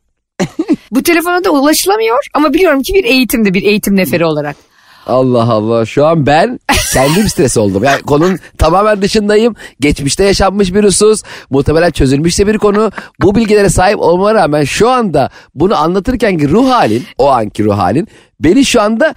Bu 0.90 1.02
telefona 1.02 1.44
da 1.44 1.50
ulaşılamıyor 1.50 2.18
ama 2.35 2.54
biliyorum 2.54 2.82
ki 2.82 2.94
bir 2.94 3.04
eğitimde 3.04 3.54
bir 3.54 3.62
eğitim 3.62 3.96
neferi 3.96 4.25
olarak. 4.25 4.56
Allah 5.06 5.52
Allah 5.52 5.86
şu 5.86 6.06
an 6.06 6.26
ben 6.26 6.60
kendim 6.92 7.28
stres 7.28 7.56
oldum. 7.56 7.84
Yani 7.84 8.02
konunun 8.02 8.38
tamamen 8.58 9.02
dışındayım. 9.02 9.54
Geçmişte 9.80 10.25
yaşanmış 10.25 10.75
bir 10.75 10.84
husus. 10.84 11.22
Muhtemelen 11.50 11.90
çözülmüş 11.90 12.38
de 12.38 12.46
bir 12.46 12.58
konu. 12.58 12.92
Bu 13.22 13.34
bilgilere 13.34 13.68
sahip 13.68 13.98
olmama 14.00 14.34
rağmen 14.34 14.64
şu 14.64 14.90
anda 14.90 15.30
bunu 15.54 15.76
anlatırken 15.76 16.38
ki 16.38 16.48
ruh 16.48 16.70
halin, 16.70 17.04
o 17.18 17.30
anki 17.30 17.64
ruh 17.64 17.78
halin 17.78 18.08
beni 18.40 18.64
şu 18.64 18.82
anda 18.82 19.14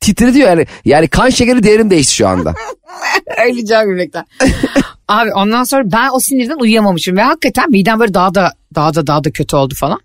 titretiyor. 0.00 0.48
Yani, 0.48 0.66
yani 0.84 1.08
kan 1.08 1.30
şekeri 1.30 1.62
değerim 1.62 1.90
değişti 1.90 2.14
şu 2.14 2.28
anda. 2.28 2.54
Öleceğim 3.46 3.88
gülmekten. 3.88 4.26
Abi 5.08 5.32
ondan 5.32 5.64
sonra 5.64 5.82
ben 5.92 6.08
o 6.12 6.20
sinirden 6.20 6.58
uyuyamamışım 6.58 7.16
ve 7.16 7.22
hakikaten 7.22 7.70
midem 7.70 8.00
böyle 8.00 8.14
daha 8.14 8.34
da 8.34 8.52
daha 8.74 8.94
da 8.94 9.06
daha 9.06 9.24
da 9.24 9.30
kötü 9.30 9.56
oldu 9.56 9.74
falan. 9.74 10.00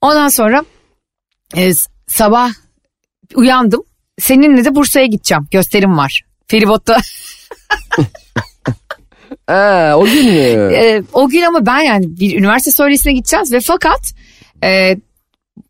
Ondan 0.00 0.28
sonra 0.28 0.64
e, 1.56 1.72
sabah 2.06 2.50
uyandım. 3.34 3.82
Seninle 4.18 4.64
de 4.64 4.74
Bursa'ya 4.74 5.06
gideceğim. 5.06 5.46
Gösterim 5.50 5.96
var. 5.96 6.22
Feribot'ta. 6.46 6.96
Ha, 9.46 9.94
o 9.96 10.04
gün 10.04 10.26
mü? 10.26 10.72
E, 10.74 11.02
o 11.12 11.28
gün 11.28 11.42
ama 11.42 11.66
ben 11.66 11.80
yani 11.80 12.06
bir 12.20 12.38
üniversite 12.38 12.70
söylesine 12.70 13.12
gideceğiz 13.12 13.52
ve 13.52 13.60
fakat 13.60 14.00
e, 14.64 14.96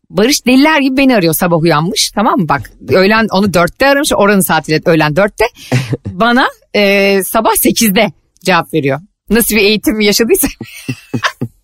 Barış 0.09 0.45
deliler 0.45 0.81
gibi 0.81 0.97
beni 0.97 1.15
arıyor 1.15 1.33
sabah 1.33 1.57
uyanmış 1.57 2.11
tamam 2.15 2.39
mı 2.39 2.49
bak 2.49 2.71
öğlen 2.89 3.27
onu 3.31 3.53
dörtte 3.53 3.87
aramış 3.87 4.11
oranın 4.15 4.39
saatiyle 4.39 4.81
öğlen 4.85 5.15
dörtte 5.15 5.45
bana 6.07 6.47
e, 6.73 7.23
sabah 7.23 7.55
sekizde 7.55 8.11
cevap 8.45 8.73
veriyor. 8.73 8.99
Nasıl 9.29 9.55
bir 9.55 9.61
eğitim 9.61 10.01
yaşadıysa. 10.01 10.47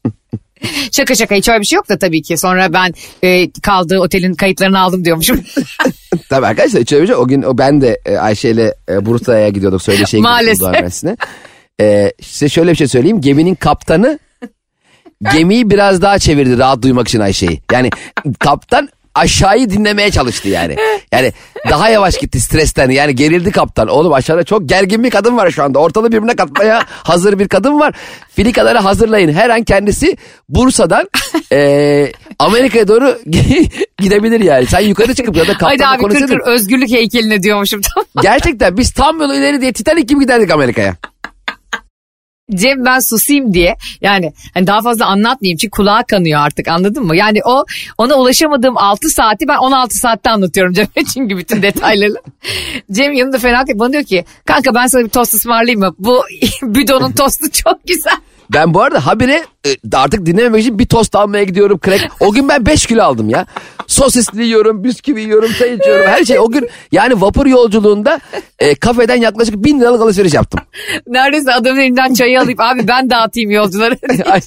şaka 0.92 1.16
şaka 1.16 1.36
hiç 1.36 1.50
öyle 1.50 1.60
bir 1.60 1.66
şey 1.66 1.76
yok 1.76 1.90
da 1.90 1.98
tabii 1.98 2.22
ki 2.22 2.38
sonra 2.38 2.74
ben 2.74 2.94
e, 3.24 3.52
kaldığı 3.52 4.00
otelin 4.00 4.34
kayıtlarını 4.34 4.80
aldım 4.80 5.06
diyormuşum. 5.06 5.42
Tabii 6.30 6.46
arkadaşlar 6.46 6.82
hiç 6.82 6.94
öyle 6.94 7.02
bir 7.02 7.08
şey. 7.08 7.16
O 7.16 7.28
gün 7.28 7.42
o 7.42 7.58
ben 7.58 7.82
de 7.82 8.02
e, 8.06 8.18
Ayşe 8.18 8.50
ile 8.50 8.76
e, 8.90 9.06
Bursa'ya 9.06 9.50
gidiyorduk 9.50 9.82
söyleşiye 9.82 10.22
gidiyorduk. 10.22 10.44
E, 11.82 12.12
size 12.22 12.50
şöyle 12.50 12.72
bir 12.72 12.76
şey 12.76 12.88
söyleyeyim. 12.88 13.22
Geminin 13.22 13.56
kaptanı 13.56 14.20
gemiyi 15.34 15.70
biraz 15.70 16.02
daha 16.02 16.20
çevirdi 16.20 16.58
rahat 16.58 16.82
duymak 16.82 17.08
için 17.08 17.20
Ayşe'yi. 17.20 17.62
Yani 17.72 17.90
kaptan 18.40 18.90
aşağıyı 19.16 19.70
dinlemeye 19.70 20.12
çalıştı 20.12 20.50
yani. 20.50 20.76
Yani 21.12 21.34
daha 21.70 21.90
yavaş 21.90 22.18
gitti 22.18 22.40
stresten 22.40 22.90
yani 22.90 23.16
gerildi 23.16 23.52
kaptan. 23.52 23.88
Oğlum 23.88 24.14
aşağıda 24.14 24.44
çok 24.44 24.70
gergin 24.70 25.04
bir 25.04 25.10
kadın 25.10 25.38
var 25.38 25.52
şu 25.52 25.64
anda. 25.64 25.80
Ortalığı 25.80 26.12
birbirine 26.12 26.36
katmaya 26.36 26.84
hazır 27.04 27.40
bir 27.40 27.48
kadın 27.48 27.80
var. 27.80 27.94
Filikaları 28.36 28.78
hazırlayın. 28.78 29.34
Her 29.34 29.50
an 29.50 29.64
kendisi 29.64 30.18
Bursa'dan 30.50 31.10
e, 31.52 32.12
Amerika'ya 32.40 32.88
doğru 32.88 33.20
gidebilir 33.98 34.40
yani. 34.40 34.66
Sen 34.66 34.80
yukarı 34.80 35.14
çıkıp 35.16 35.36
ya 35.36 35.48
da 35.48 35.54
Hadi 35.54 35.58
kaptanla 35.58 35.94
abi 35.94 36.20
kır 36.20 36.28
kır 36.28 36.40
özgürlük 36.46 36.90
heykeline 36.90 37.44
diyormuşum 37.44 37.82
tamam. 37.82 38.06
Gerçekten 38.22 38.78
biz 38.78 38.92
tam 38.92 39.22
yolu 39.22 39.36
ileri 39.36 39.62
diye 39.62 39.74
Titanic 39.74 40.04
gibi 40.04 40.20
giderdik 40.20 40.52
Amerika'ya. 40.52 40.96
Cem 42.56 42.86
ben 42.86 43.00
susayım 43.00 43.54
diye 43.54 43.76
yani 44.02 44.34
hani 44.54 44.68
daha 44.68 44.82
fazla 44.82 45.06
anlatmayayım 45.06 45.58
çünkü 45.58 45.72
kulağa 45.72 46.04
kanıyor 46.04 46.40
artık 46.40 46.68
anladın 46.68 47.04
mı? 47.04 47.16
Yani 47.16 47.40
o 47.46 47.66
ona 47.98 48.16
ulaşamadığım 48.16 48.78
6 48.78 49.10
saati 49.10 49.48
ben 49.48 49.58
16 49.58 49.98
saatte 49.98 50.30
anlatıyorum 50.30 50.74
Cem'e 50.74 51.06
çünkü 51.14 51.38
bütün 51.38 51.62
detayları. 51.62 52.22
Cem 52.92 53.14
yanında 53.14 53.40
fena 53.40 53.66
bana 53.76 53.94
diyor 53.94 54.04
ki 54.04 54.26
kanka 54.46 54.76
ben 54.76 54.88
sana 54.88 55.04
bir 55.04 55.10
tost 55.10 55.34
ısmarlayayım 55.34 55.80
mı? 55.80 55.96
Bu 56.00 56.24
Büdo'nun 56.62 57.12
tostu 57.12 57.52
çok 57.52 57.88
güzel. 57.88 58.18
Ben 58.54 58.74
bu 58.74 58.82
arada 58.82 59.06
habire 59.06 59.44
e, 59.66 59.70
artık 59.94 60.26
dinlememek 60.26 60.62
için 60.62 60.80
bir 60.80 60.86
tost 60.86 61.16
almaya 61.16 61.44
gidiyorum. 61.44 61.80
Crack. 61.86 62.08
O 62.20 62.32
gün 62.32 62.50
ben 62.50 62.66
5 62.66 62.86
kilo 62.86 63.04
aldım 63.04 63.30
ya. 63.30 63.46
Sosisli 63.88 64.44
yiyorum, 64.44 64.84
bisküvi 64.84 65.22
yiyorum, 65.22 65.52
çay 65.60 65.74
içiyorum 65.74 66.08
her 66.08 66.26
şey. 66.26 66.40
O 66.40 66.52
gün 66.52 66.70
yani 66.92 67.22
vapur 67.22 67.46
yolculuğunda 67.46 68.20
e, 68.60 68.76
kafeden 68.76 69.16
yaklaşık 69.16 69.64
bin 69.64 69.80
liralık 69.80 70.02
alışveriş 70.02 70.34
yaptım. 70.34 70.60
Neredeyse 71.08 71.54
adamın 71.54 71.80
elinden 71.80 72.14
çayı 72.14 72.42
alayım 72.42 72.60
abi 72.62 72.88
ben 72.88 73.10
dağıtayım 73.10 73.52
yolcuları. 73.52 73.98
Ay, 74.26 74.42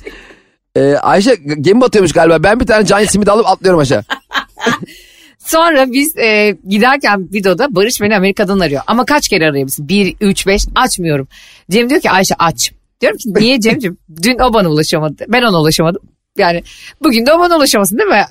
e, 0.76 0.96
Ayşe 0.96 1.34
gemi 1.60 1.80
batıyormuş 1.80 2.12
galiba. 2.12 2.42
Ben 2.42 2.60
bir 2.60 2.66
tane 2.66 2.86
can 2.86 3.04
simidi 3.04 3.30
alıp 3.30 3.46
atlıyorum 3.46 3.80
aşağı. 3.80 4.02
Sonra 5.38 5.92
biz 5.92 6.16
e, 6.16 6.56
giderken 6.68 7.28
videoda 7.32 7.74
Barış 7.74 8.00
beni 8.00 8.16
Amerika'dan 8.16 8.58
arıyor. 8.58 8.82
Ama 8.86 9.04
kaç 9.04 9.28
kere 9.28 9.44
arayabilirsin? 9.44 9.88
1, 9.88 10.16
3, 10.20 10.46
5 10.46 10.62
açmıyorum. 10.74 11.28
Cem 11.70 11.90
diyor 11.90 12.00
ki 12.00 12.10
Ayşe 12.10 12.34
aç. 12.38 12.72
Diyorum 13.00 13.18
ki 13.18 13.28
niye 13.34 13.60
Cem'ciğim? 13.60 13.98
Dün 14.22 14.38
o 14.38 14.52
bana 14.54 14.68
ulaşamadı. 14.68 15.24
Ben 15.28 15.42
ona 15.42 15.60
ulaşamadım. 15.60 16.02
Yani 16.38 16.62
bugün 17.02 17.26
de 17.26 17.32
o 17.32 17.38
bana 17.38 17.56
ulaşamasın 17.56 17.98
değil 17.98 18.10
mi? 18.10 18.24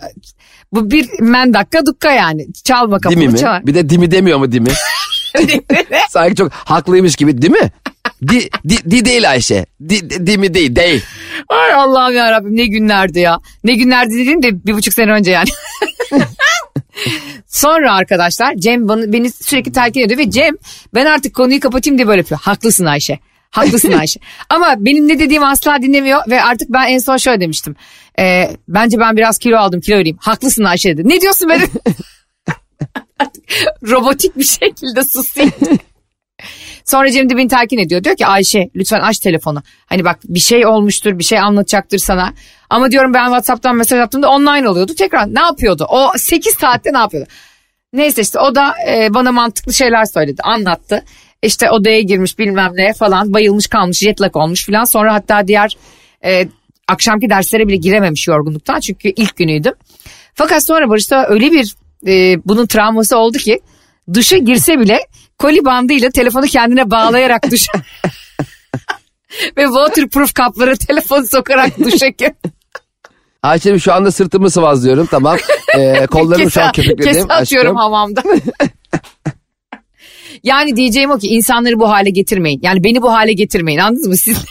Bu 0.74 0.92
bir 0.92 1.10
men 1.20 1.54
dakika 1.54 1.86
dukka 1.86 2.12
yani. 2.12 2.48
Çalma 2.64 3.04
Dimi 3.04 3.16
kapımı 3.16 3.32
mi? 3.32 3.38
çal. 3.38 3.66
Bir 3.68 3.76
de 3.76 3.90
dimi 3.90 4.12
demiyor 4.12 4.38
mu 4.40 4.52
dimi? 4.52 4.70
Sanki 6.10 6.36
çok 6.36 6.52
haklıymış 6.52 7.16
gibi 7.16 7.42
değil 7.42 7.54
mi? 7.54 7.72
Di, 8.30 8.50
di, 8.70 8.92
di 8.92 9.06
değil 9.06 9.30
Ayşe. 9.30 9.66
Di, 9.90 10.10
di, 10.10 10.28
di 10.28 10.38
mi 10.38 10.54
değil 10.54 10.76
değil. 10.76 11.04
Ay 11.50 11.74
Allah'ım 11.74 12.16
ya 12.16 12.32
Rabbim 12.32 12.56
ne 12.58 12.66
günlerdi 12.66 13.20
ya. 13.20 13.40
Ne 13.64 13.76
günlerdi 13.76 14.14
dediğim 14.14 14.44
de 14.44 14.66
bir 14.66 14.74
buçuk 14.74 14.94
sene 14.94 15.12
önce 15.12 15.32
yani. 15.32 15.50
Sonra 17.48 17.94
arkadaşlar 17.94 18.56
Cem 18.56 18.88
bana, 18.88 19.14
beni 19.14 19.32
sürekli 19.32 19.72
telkin 19.72 20.02
ediyor 20.02 20.20
ve 20.20 20.32
Cem 20.32 20.56
ben 20.96 21.06
artık 21.06 21.36
konuyu 21.36 21.60
kapatayım 21.60 21.98
diye 21.98 22.08
böyle 22.08 22.20
yapıyor. 22.22 22.40
Haklısın 22.44 22.86
Ayşe. 22.86 23.20
Haklısın 23.54 23.92
Ayşe. 24.00 24.20
Ama 24.50 24.76
benim 24.78 25.08
ne 25.08 25.20
dediğimi 25.20 25.46
asla 25.46 25.82
dinlemiyor 25.82 26.22
ve 26.30 26.44
artık 26.44 26.70
ben 26.70 26.88
en 26.88 26.98
son 26.98 27.18
şöyle 27.18 27.40
demiştim. 27.42 27.76
Ee, 28.20 28.50
bence 28.68 29.00
ben 29.00 29.18
biraz 29.18 29.38
kilo 29.38 29.58
aldım 29.58 29.82
kilo 29.82 29.98
vereyim. 29.98 30.18
Haklısın 30.22 30.64
Ayşe 30.64 30.98
dedi. 30.98 31.10
Ne 31.10 31.22
diyorsun 31.22 31.50
benim? 31.50 31.70
Robotik 33.90 34.38
bir 34.38 34.44
şekilde 34.44 35.04
susayım. 35.04 35.52
Sonra 36.86 37.12
Cem 37.12 37.30
de 37.30 37.38
beni 37.38 37.48
telkin 37.48 37.78
ediyor. 37.78 38.04
Diyor 38.04 38.16
ki 38.16 38.26
Ayşe 38.26 38.70
lütfen 38.76 39.00
aç 39.00 39.20
telefonu. 39.20 39.64
Hani 39.86 40.06
bak 40.06 40.20
bir 40.24 40.40
şey 40.40 40.66
olmuştur 40.66 41.20
bir 41.20 41.24
şey 41.24 41.40
anlatacaktır 41.40 41.98
sana. 41.98 42.34
Ama 42.70 42.92
diyorum 42.92 43.14
ben 43.14 43.26
Whatsapp'tan 43.26 43.76
mesaj 43.76 44.00
attığımda 44.00 44.30
online 44.30 44.70
oluyordu. 44.70 44.96
Tekrar 44.96 45.36
ne 45.36 45.42
yapıyordu? 45.42 45.86
O 45.90 46.12
8 46.18 46.54
saatte 46.54 46.94
ne 46.94 46.98
yapıyordu? 46.98 47.30
Neyse 47.94 48.22
işte 48.22 48.40
o 48.40 48.56
da 48.56 48.74
e, 48.88 49.14
bana 49.14 49.32
mantıklı 49.32 49.74
şeyler 49.74 50.06
söyledi 50.06 50.42
anlattı. 50.44 51.04
İşte 51.44 51.72
odaya 51.72 52.02
girmiş 52.02 52.40
bilmem 52.40 52.72
ne 52.76 52.94
falan 52.94 53.34
bayılmış 53.34 53.68
kalmış 53.68 53.98
jet 53.98 54.22
lag 54.22 54.36
olmuş 54.36 54.66
falan. 54.66 54.84
Sonra 54.84 55.14
hatta 55.14 55.48
diğer 55.48 55.78
e, 56.26 56.48
akşamki 56.88 57.30
derslere 57.30 57.68
bile 57.68 57.76
girememiş 57.76 58.28
yorgunluktan 58.28 58.80
çünkü 58.80 59.10
ilk 59.10 59.36
günüydü. 59.36 59.74
Fakat 60.34 60.64
sonra 60.64 60.90
Barış'ta 60.90 61.26
öyle 61.30 61.52
bir 61.52 61.76
e, 62.08 62.38
bunun 62.46 62.66
travması 62.66 63.18
oldu 63.18 63.38
ki 63.38 63.60
duşa 64.14 64.38
girse 64.38 64.80
bile 64.80 65.00
koli 65.38 65.66
bandıyla 65.66 66.10
telefonu 66.10 66.46
kendine 66.46 66.92
bağlayarak 66.92 67.52
duşa 67.52 67.72
ve 69.58 69.64
waterproof 69.64 70.34
kaplara 70.34 70.76
telefonu 70.76 71.28
sokarak 71.28 71.80
duşa 71.80 72.08
gir. 72.08 72.32
Ayşe'm 73.44 73.80
şu 73.80 73.94
anda 73.94 74.12
sırtımı 74.12 74.50
sıvazlıyorum 74.50 75.06
tamam. 75.06 75.38
Ee, 75.78 76.06
kollarımı 76.06 76.52
şu 76.52 76.62
an 76.64 76.72
köpükledim. 76.72 77.14
Kese 77.14 77.34
atıyorum 77.34 77.78
aşkım. 77.78 77.78
hamamda. 77.78 78.24
Yani 80.44 80.76
diyeceğim 80.76 81.12
o 81.12 81.18
ki 81.18 81.28
insanları 81.28 81.80
bu 81.80 81.90
hale 81.90 82.10
getirmeyin. 82.10 82.60
Yani 82.64 82.84
beni 82.84 83.02
bu 83.02 83.14
hale 83.14 83.34
getirmeyin 83.34 83.80
anladınız 83.80 84.08
mı 84.08 84.18
siz? 84.18 84.38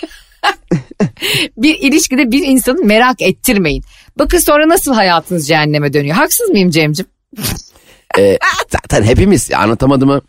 bir 1.57 1.79
ilişkide 1.79 2.31
bir 2.31 2.47
insanı 2.47 2.85
merak 2.85 3.23
ettirmeyin. 3.23 3.85
Bakın 4.19 4.39
sonra 4.39 4.69
nasıl 4.69 4.95
hayatınız 4.95 5.49
cehenneme 5.49 5.93
dönüyor. 5.93 6.17
Haksız 6.17 6.51
mıyım 6.51 6.71
Cem'cim? 6.71 7.07
Ee, 8.19 8.39
zaten 8.69 9.03
hepimiz 9.03 9.53
anlatamadığımı 9.53 10.21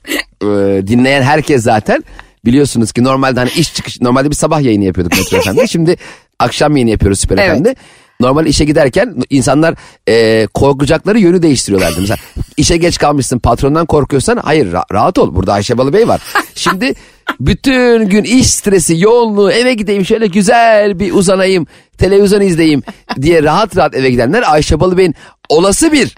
e, 0.41 0.47
dinleyen 0.87 1.21
herkes 1.21 1.63
zaten 1.63 2.03
biliyorsunuz 2.45 2.91
ki 2.91 3.03
normalde 3.03 3.39
hani 3.39 3.49
iş 3.49 3.73
çıkış 3.73 4.01
normalde 4.01 4.29
bir 4.29 4.35
sabah 4.35 4.61
yayını 4.61 4.83
yapıyorduk 4.83 5.17
Metro 5.17 5.41
FM'de. 5.41 5.67
Şimdi 5.71 5.95
akşam 6.39 6.75
yayını 6.75 6.89
yapıyoruz 6.89 7.19
Süper 7.19 7.37
Evet. 7.37 7.57
FM'de. 7.57 7.75
Normal 8.23 8.45
işe 8.45 8.65
giderken 8.65 9.15
insanlar 9.29 9.75
e, 10.09 10.47
korkacakları 10.53 11.19
yönü 11.19 11.41
değiştiriyorlardı. 11.41 12.01
Mesela 12.01 12.17
işe 12.57 12.77
geç 12.77 12.97
kalmışsın 12.97 13.39
patrondan 13.39 13.85
korkuyorsan 13.85 14.37
hayır 14.37 14.73
ra- 14.73 14.93
rahat 14.93 15.17
ol 15.17 15.35
burada 15.35 15.53
Ayşe 15.53 15.77
Balıbey 15.77 16.07
var. 16.07 16.21
Şimdi 16.55 16.93
bütün 17.39 18.09
gün 18.09 18.23
iş 18.23 18.49
stresi 18.49 18.99
yoğunluğu 18.99 19.51
eve 19.51 19.73
gideyim 19.73 20.05
şöyle 20.05 20.27
güzel 20.27 20.99
bir 20.99 21.13
uzanayım 21.13 21.67
televizyon 21.97 22.41
izleyeyim 22.41 22.83
diye 23.21 23.43
rahat 23.43 23.77
rahat 23.77 23.95
eve 23.95 24.09
gidenler 24.09 24.43
Ayşe 24.53 24.79
Balıbey'in 24.79 25.15
olası 25.49 25.91
bir 25.91 26.15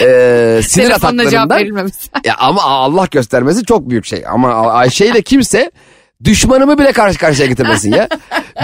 e, 0.00 0.62
sinir 0.62 0.84
ataklarından 0.90 1.58
ya 2.24 2.34
ama 2.38 2.62
Allah 2.62 3.06
göstermesi 3.10 3.64
çok 3.64 3.90
büyük 3.90 4.04
şey. 4.06 4.24
Ama 4.30 4.54
Ayşe 4.72 5.06
ile 5.06 5.22
kimse 5.22 5.70
düşmanımı 6.24 6.78
bile 6.78 6.92
karşı 6.92 7.18
karşıya 7.18 7.48
getirmesin 7.48 7.92
ya. 7.92 8.08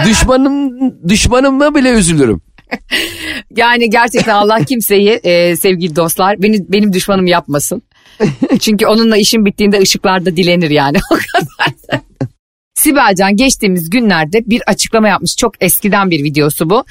Düşmanım 0.05 0.71
düşmanıma 1.09 1.75
bile 1.75 1.89
üzülürüm. 1.89 2.41
Yani 3.55 3.89
gerçekten 3.89 4.35
Allah 4.35 4.63
kimseyi 4.65 5.09
e, 5.09 5.55
sevgili 5.55 5.95
dostlar 5.95 6.41
beni 6.41 6.71
benim 6.71 6.93
düşmanım 6.93 7.27
yapmasın. 7.27 7.81
Çünkü 8.59 8.85
onunla 8.85 9.17
işim 9.17 9.45
bittiğinde 9.45 9.79
ışıklarda 9.79 10.37
dilenir 10.37 10.69
yani 10.69 10.97
o 11.11 11.15
kadar. 11.15 11.73
Sibelcan 12.75 13.35
geçtiğimiz 13.35 13.89
günlerde 13.89 14.45
bir 14.45 14.61
açıklama 14.67 15.07
yapmış. 15.07 15.35
Çok 15.35 15.63
eskiden 15.63 16.11
bir 16.11 16.23
videosu 16.23 16.69
bu. 16.69 16.85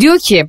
Diyor 0.00 0.18
ki 0.18 0.46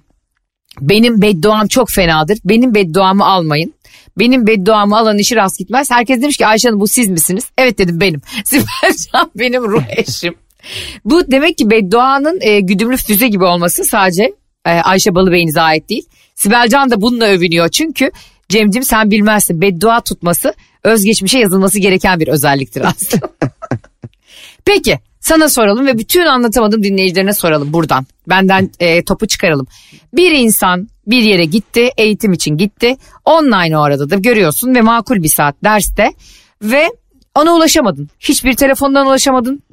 benim 0.81 1.21
bedduam 1.21 1.67
çok 1.67 1.89
fenadır. 1.89 2.37
Benim 2.45 2.75
bedduamı 2.75 3.25
almayın. 3.25 3.73
Benim 4.19 4.47
bedduamı 4.47 4.97
alan 4.97 5.17
işi 5.17 5.35
rast 5.35 5.59
gitmez. 5.59 5.91
Herkes 5.91 6.21
demiş 6.21 6.37
ki 6.37 6.45
Ayşe 6.45 6.67
Hanım 6.67 6.79
bu 6.79 6.87
siz 6.87 7.09
misiniz? 7.09 7.45
Evet 7.57 7.77
dedim 7.77 7.99
benim. 7.99 8.21
Sibelcan 8.45 9.31
benim 9.35 9.63
ruh 9.63 9.83
eşim. 9.89 10.35
Bu 11.05 11.31
demek 11.31 11.57
ki 11.57 11.69
bedduanın 11.69 12.39
e, 12.41 12.59
güdümlü 12.59 12.97
füze 12.97 13.27
gibi 13.27 13.43
olması 13.43 13.85
sadece 13.85 14.33
e, 14.65 14.69
Ayşe 14.69 15.15
Balıbey'inize 15.15 15.61
ait 15.61 15.89
değil. 15.89 16.05
Sibel 16.35 16.67
Can 16.69 16.91
da 16.91 17.01
bununla 17.01 17.25
övünüyor 17.25 17.69
çünkü 17.69 18.11
Cemcim 18.49 18.83
sen 18.83 19.11
bilmezsin 19.11 19.61
beddua 19.61 20.01
tutması 20.01 20.53
özgeçmişe 20.83 21.39
yazılması 21.39 21.79
gereken 21.79 22.19
bir 22.19 22.27
özelliktir 22.27 22.81
aslında. 22.85 23.29
Peki 24.65 24.99
sana 25.19 25.49
soralım 25.49 25.87
ve 25.87 25.97
bütün 25.97 26.25
anlatamadığım 26.25 26.83
dinleyicilerine 26.83 27.33
soralım 27.33 27.73
buradan. 27.73 28.05
Benden 28.29 28.71
e, 28.79 29.03
topu 29.03 29.27
çıkaralım. 29.27 29.67
Bir 30.13 30.31
insan 30.31 30.89
bir 31.07 31.21
yere 31.21 31.45
gitti 31.45 31.89
eğitim 31.97 32.33
için 32.33 32.57
gitti. 32.57 32.97
Online 33.25 33.77
o 33.77 33.81
arada 33.81 34.09
da 34.09 34.15
görüyorsun 34.15 34.75
ve 34.75 34.81
makul 34.81 35.23
bir 35.23 35.29
saat 35.29 35.55
derste 35.63 36.13
ve 36.61 36.89
ona 37.35 37.55
ulaşamadın. 37.55 38.09
Hiçbir 38.19 38.53
telefondan 38.53 39.07
ulaşamadın. 39.07 39.63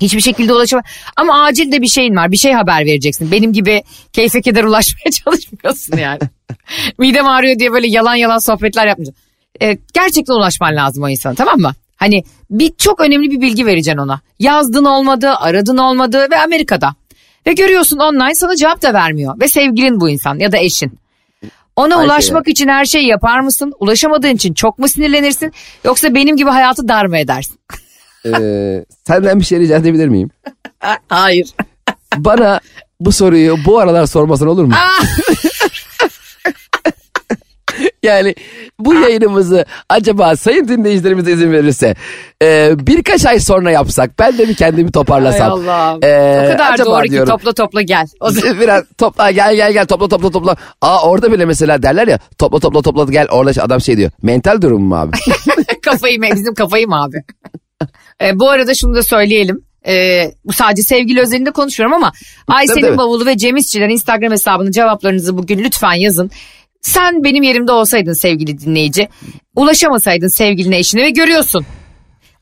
Hiçbir 0.00 0.20
şekilde 0.20 0.52
ulaşamadın. 0.52 0.88
Ama 1.16 1.44
acil 1.44 1.72
de 1.72 1.82
bir 1.82 1.86
şeyin 1.86 2.16
var. 2.16 2.32
Bir 2.32 2.36
şey 2.36 2.52
haber 2.52 2.86
vereceksin. 2.86 3.30
Benim 3.32 3.52
gibi 3.52 3.82
keyfe 4.12 4.40
keder 4.40 4.64
ulaşmaya 4.64 5.10
çalışmıyorsun 5.24 5.96
yani. 5.96 6.20
Midem 6.98 7.26
ağrıyor 7.26 7.58
diye 7.58 7.72
böyle 7.72 7.86
yalan 7.88 8.14
yalan 8.14 8.38
sohbetler 8.38 8.86
yapmayacaksın. 8.86 9.24
E, 9.62 9.78
gerçekten 9.94 10.34
ulaşman 10.34 10.76
lazım 10.76 11.02
o 11.02 11.08
insana 11.08 11.34
tamam 11.34 11.58
mı? 11.58 11.72
Hani 11.96 12.24
bir 12.50 12.72
çok 12.78 13.00
önemli 13.00 13.30
bir 13.30 13.40
bilgi 13.40 13.66
vereceksin 13.66 13.98
ona. 13.98 14.20
Yazdın 14.38 14.84
olmadı, 14.84 15.30
aradın 15.30 15.76
olmadı 15.76 16.26
ve 16.30 16.38
Amerika'da. 16.38 16.94
Ve 17.46 17.52
görüyorsun 17.52 17.98
online 17.98 18.34
sana 18.34 18.56
cevap 18.56 18.82
da 18.82 18.94
vermiyor. 18.94 19.40
Ve 19.40 19.48
sevgilin 19.48 20.00
bu 20.00 20.10
insan 20.10 20.38
ya 20.38 20.52
da 20.52 20.56
eşin. 20.56 20.98
Ona 21.76 21.96
Ayşe 21.96 22.06
ulaşmak 22.06 22.48
için 22.48 22.68
her 22.68 22.84
şeyi 22.84 23.06
yapar 23.06 23.40
mısın? 23.40 23.72
Ulaşamadığın 23.80 24.34
için 24.34 24.54
çok 24.54 24.78
mu 24.78 24.88
sinirlenirsin? 24.88 25.52
Yoksa 25.84 26.14
benim 26.14 26.36
gibi 26.36 26.50
hayatı 26.50 26.88
dar 26.88 27.06
mı 27.06 27.18
edersin? 27.18 27.60
Ee, 28.40 28.84
senden 29.06 29.40
bir 29.40 29.44
şey 29.44 29.60
rica 29.60 29.76
edebilir 29.76 30.08
miyim? 30.08 30.30
Hayır. 31.08 31.48
Bana 32.16 32.60
bu 33.00 33.12
soruyu 33.12 33.56
bu 33.66 33.78
aralar 33.78 34.06
sormasan 34.06 34.48
olur 34.48 34.64
mu? 34.64 34.74
yani 38.02 38.34
bu 38.78 38.94
yayınımızı 38.94 39.64
acaba 39.88 40.36
sayın 40.36 40.68
dinleyicilerimize 40.68 41.32
izin 41.32 41.52
verirse 41.52 41.94
e, 42.42 42.72
birkaç 42.78 43.26
ay 43.26 43.40
sonra 43.40 43.70
yapsak 43.70 44.18
ben 44.18 44.38
de 44.38 44.48
bir 44.48 44.54
kendimi 44.54 44.92
toparlasam. 44.92 45.52
Allah'ım. 45.52 46.00
Ee, 46.04 46.42
o 46.44 46.52
kadar 46.52 46.72
acaba 46.72 46.90
doğru 46.90 47.04
ki 47.04 47.10
diyorum. 47.10 47.28
topla 47.28 47.52
topla 47.52 47.82
gel. 47.82 48.06
O 48.20 48.30
Biraz 48.60 48.84
topla 48.98 49.30
gel 49.30 49.54
gel 49.54 49.72
gel 49.72 49.86
topla 49.86 50.08
topla 50.08 50.30
topla. 50.30 50.56
Aa 50.82 51.08
orada 51.08 51.32
bile 51.32 51.44
mesela 51.44 51.82
derler 51.82 52.08
ya 52.08 52.18
topla 52.38 52.60
topla 52.60 52.82
topla 52.82 53.04
gel 53.04 53.26
orada 53.30 53.62
adam 53.62 53.80
şey 53.80 53.96
diyor. 53.96 54.10
Mental 54.22 54.62
durum 54.62 54.82
mu 54.82 54.96
abi? 54.96 55.16
kafayı 55.82 56.18
mı? 56.18 56.26
Bizim 56.34 56.54
kafayı 56.54 56.88
mı 56.88 57.02
abi? 57.02 57.22
E, 58.22 58.38
bu 58.38 58.50
arada 58.50 58.74
şunu 58.74 58.94
da 58.94 59.02
söyleyelim. 59.02 59.64
E, 59.86 60.24
bu 60.44 60.52
sadece 60.52 60.82
sevgili 60.82 61.20
özelinde 61.20 61.50
konuşuyorum 61.50 61.94
ama 61.94 62.12
Ayşe'nin 62.48 62.80
tabii. 62.80 62.98
bavulu 62.98 63.26
ve 63.26 63.36
Cem 63.36 63.56
İşçiler 63.56 63.88
Instagram 63.88 64.32
hesabının 64.32 64.70
cevaplarınızı 64.70 65.38
bugün 65.38 65.58
lütfen 65.58 65.92
yazın. 65.92 66.30
Sen 66.82 67.24
benim 67.24 67.42
yerimde 67.42 67.72
olsaydın 67.72 68.12
sevgili 68.12 68.60
dinleyici. 68.60 69.08
Ulaşamasaydın 69.56 70.28
sevgiline 70.28 70.78
eşine 70.78 71.02
ve 71.02 71.10
görüyorsun. 71.10 71.66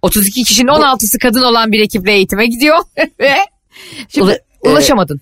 32 0.02 0.44
kişinin 0.44 0.68
16'sı 0.68 1.18
kadın 1.18 1.42
olan 1.42 1.72
bir 1.72 1.80
ekiple 1.80 2.12
eğitime 2.12 2.46
gidiyor 2.46 2.78
ve 3.20 3.34
Şimdi, 4.08 4.42
e, 4.64 4.68
ulaşamadın. 4.68 5.20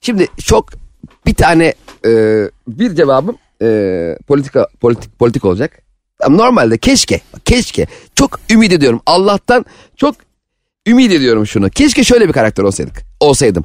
Şimdi 0.00 0.26
çok 0.44 0.68
bir 1.26 1.34
tane 1.34 1.74
e, 2.06 2.10
bir 2.68 2.94
cevabım 2.94 3.36
e, 3.62 3.68
politika 4.26 4.66
politik 4.80 5.18
politik 5.18 5.44
olacak. 5.44 5.82
Normalde 6.28 6.78
keşke 6.78 7.20
keşke 7.44 7.86
çok 8.14 8.40
ümit 8.50 8.72
ediyorum 8.72 9.00
Allah'tan 9.06 9.64
çok 9.96 10.14
ümit 10.86 11.12
ediyorum 11.12 11.46
şunu. 11.46 11.70
Keşke 11.70 12.04
şöyle 12.04 12.28
bir 12.28 12.32
karakter 12.32 12.62
olsaydık. 12.62 13.02
Olsaydım. 13.20 13.64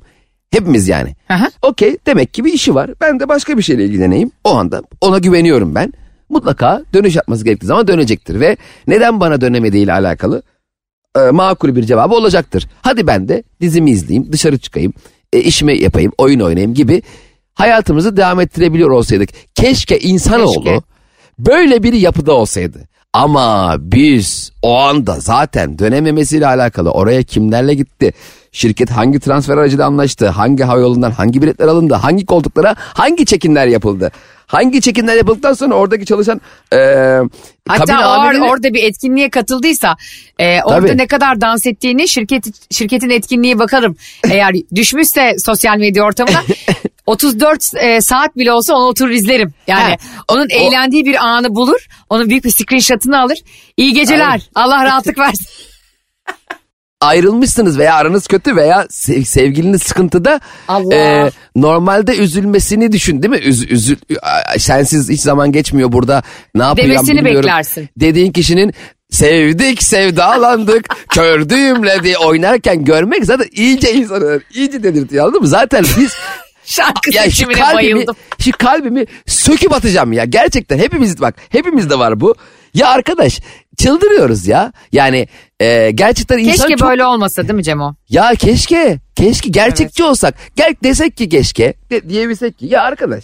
Hepimiz 0.52 0.88
yani. 0.88 1.16
Okey 1.62 1.98
demek 2.06 2.34
ki 2.34 2.46
bir 2.46 2.54
işi 2.54 2.76
var. 2.76 2.92
Ben 3.02 3.20
de 3.20 3.30
başka 3.30 3.58
bir 3.58 3.64
şeyle 3.64 3.86
ilgileneyim. 3.86 4.32
O 4.44 4.56
anda 4.56 4.82
ona 5.02 5.18
güveniyorum 5.18 5.76
ben. 5.76 5.94
Mutlaka 6.30 6.84
dönüş 6.94 7.16
yapması 7.16 7.46
gerektiği 7.46 7.66
zaman 7.66 7.88
dönecektir. 7.88 8.40
Ve 8.40 8.58
neden 8.88 9.20
bana 9.20 9.42
dönemediğiyle 9.42 9.94
alakalı 9.94 10.42
e, 11.18 11.20
makul 11.20 11.76
bir 11.76 11.84
cevabı 11.84 12.16
olacaktır. 12.16 12.68
Hadi 12.82 13.08
ben 13.08 13.28
de 13.28 13.44
dizimi 13.62 13.92
izleyeyim, 13.92 14.32
dışarı 14.32 14.58
çıkayım, 14.58 14.94
e, 15.34 15.40
işimi 15.40 15.82
yapayım, 15.82 16.12
oyun 16.18 16.40
oynayayım 16.40 16.74
gibi 16.74 17.02
hayatımızı 17.54 18.18
devam 18.18 18.40
ettirebiliyor 18.40 18.90
olsaydık. 18.90 19.30
Keşke 19.56 20.00
insanoğlu 20.00 20.64
Keşke. 20.64 20.82
Böyle 21.40 21.84
bir 21.84 21.94
yapıda 21.94 22.34
olsaydı. 22.34 22.80
Ama 23.14 23.76
biz 23.80 24.52
o 24.62 24.78
anda 24.78 25.20
zaten 25.20 25.80
dönememesiyle 25.80 26.48
alakalı 26.48 26.92
oraya 26.92 27.24
kimlerle 27.24 27.74
gitti? 27.74 28.14
Şirket 28.52 28.92
hangi 28.92 29.20
transfer 29.20 29.58
aracıyla 29.58 29.86
anlaştı? 29.86 30.28
Hangi 30.28 30.64
havayolundan 30.64 31.12
hangi 31.12 31.42
biletler 31.42 31.68
alındı? 31.68 31.94
Hangi 31.94 32.26
koltuklara 32.26 32.76
hangi 32.78 33.26
çekimler 33.26 33.68
yapıldı? 33.68 34.12
Hangi 34.48 34.82
çekimler 34.82 35.16
yapıldıktan 35.16 35.54
sonra 35.54 35.76
oradaki 35.76 36.06
çalışan 36.06 36.42
e, 36.74 36.78
Hatta 37.68 37.94
o 37.94 38.12
ar- 38.12 38.34
amirine- 38.34 38.50
orada 38.50 38.74
bir 38.74 38.84
etkinliğe 38.84 39.30
katıldıysa 39.30 39.96
e, 40.40 40.62
orada 40.64 40.88
Tabii. 40.88 40.98
ne 40.98 41.08
kadar 41.08 41.42
dans 41.42 41.66
ettiğini 41.66 42.08
şirket 42.08 42.46
şirketin 42.72 43.10
etkinliği 43.10 43.60
bakalım. 43.60 43.96
Eğer 44.32 44.54
düşmüşse 44.76 45.36
sosyal 45.46 45.78
medya 45.78 46.04
ortamına 46.04 46.44
34 47.06 47.72
e, 47.76 48.02
saat 48.02 48.36
bile 48.38 48.52
olsa 48.52 48.74
onu 48.74 48.86
oturur 48.86 49.10
izlerim. 49.10 49.54
Yani 49.68 49.90
Ha, 49.90 50.24
onun 50.28 50.50
eğlendiği 50.50 51.06
bir 51.06 51.26
anı 51.28 51.56
bulur. 51.56 51.88
Onun 52.10 52.30
büyük 52.30 52.44
bir 52.46 52.52
screenshot'ını 52.52 53.22
alır. 53.22 53.38
İyi 53.78 53.94
geceler. 53.94 54.26
Aynen. 54.30 54.42
Allah 54.56 54.84
rahatlık 54.84 55.18
versin. 55.20 55.46
Ayrılmışsınız 57.02 57.78
veya 57.78 57.96
aranız 57.96 58.28
kötü 58.28 58.56
veya 58.56 58.86
sev- 58.90 59.24
sevgiliniz 59.24 59.84
sıkıntıda 59.84 60.40
Allah. 60.68 60.96
e, 60.96 61.32
normalde 61.56 62.16
üzülmesini 62.18 62.92
düşün 62.92 63.24
değil 63.24 63.32
mi? 63.34 63.38
Üz, 63.40 63.72
üzül, 63.72 63.96
sensiz 64.58 65.10
hiç 65.10 65.22
zaman 65.22 65.52
geçmiyor 65.52 65.92
burada 65.92 66.24
ne 66.56 66.64
yapacağım 66.64 66.90
Demesini 66.92 67.18
bilmiyorum. 67.18 67.44
beklersin. 67.44 67.90
Dediğin 67.98 68.32
kişinin 68.32 68.74
sevdik 69.10 69.84
sevdalandık 69.84 70.86
kör 71.10 71.50
düğümle 71.50 72.04
diye 72.04 72.18
oynarken 72.18 72.84
görmek 72.86 73.26
zaten 73.26 73.48
iyice 73.52 73.94
insanı 73.94 74.40
iyice 74.54 74.84
delirtiyor 74.84 75.26
anladın 75.26 75.42
mı? 75.42 75.48
Zaten 75.48 75.86
biz 76.00 76.14
Şarkı 76.66 77.16
ya 77.16 77.32
şu 77.32 77.46
kalbimi, 77.48 77.76
bayıldım. 77.96 78.16
şu 78.40 78.52
kalbimi 78.52 79.06
söküp 79.26 79.74
atacağım 79.74 80.14
ya. 80.14 80.26
Gerçekten 80.26 80.78
hepimiz 80.78 81.22
bak 81.22 81.36
hepimizde 81.50 82.00
var 82.00 82.20
bu. 82.20 82.36
Ya 82.74 82.88
arkadaş 82.88 83.40
çıldırıyoruz 83.78 84.48
ya. 84.48 84.72
Yani 84.92 85.28
e, 85.60 85.92
gerçekten 85.92 86.38
insan 86.38 86.68
Keşke 86.68 86.78
çok... 86.78 86.90
böyle 86.90 87.06
olmasa 87.06 87.44
değil 87.44 87.54
mi 87.54 87.64
Cemo? 87.64 87.96
Ya 88.10 88.32
keşke, 88.36 89.00
keşke 89.16 89.50
gerçekçi 89.50 90.04
olsak. 90.04 90.36
Gel 90.56 90.76
desek 90.84 91.18
ki 91.18 91.30
keşke, 91.30 91.74
de, 91.90 92.10
diyebilsek 92.10 92.60
ki 92.60 92.66
ya 92.66 92.82
arkadaş, 92.82 93.24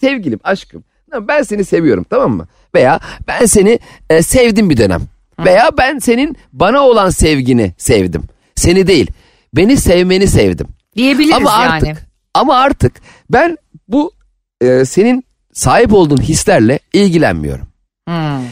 sevgilim, 0.00 0.40
aşkım, 0.44 0.84
ben 1.20 1.42
seni 1.42 1.64
seviyorum 1.64 2.06
tamam 2.10 2.32
mı? 2.32 2.48
Veya 2.74 3.00
ben 3.28 3.46
seni 3.46 3.78
e, 4.10 4.22
sevdim 4.22 4.70
bir 4.70 4.76
dönem. 4.76 5.02
Veya 5.44 5.70
ben 5.78 5.98
senin 5.98 6.36
bana 6.52 6.80
olan 6.80 7.10
sevgini 7.10 7.74
sevdim. 7.78 8.22
Seni 8.56 8.86
değil, 8.86 9.10
beni 9.54 9.76
sevmeni 9.76 10.26
sevdim. 10.26 10.66
Diyebiliriz 10.96 11.34
Ama 11.34 11.50
yani. 11.50 11.70
artık 11.70 12.06
ama 12.34 12.54
artık 12.54 12.92
ben 13.30 13.56
bu 13.88 14.12
e, 14.60 14.84
senin 14.84 15.24
sahip 15.52 15.92
olduğun 15.92 16.22
hislerle 16.22 16.78
ilgilenmiyorum. 16.92 17.66
Hmm. 18.08 18.44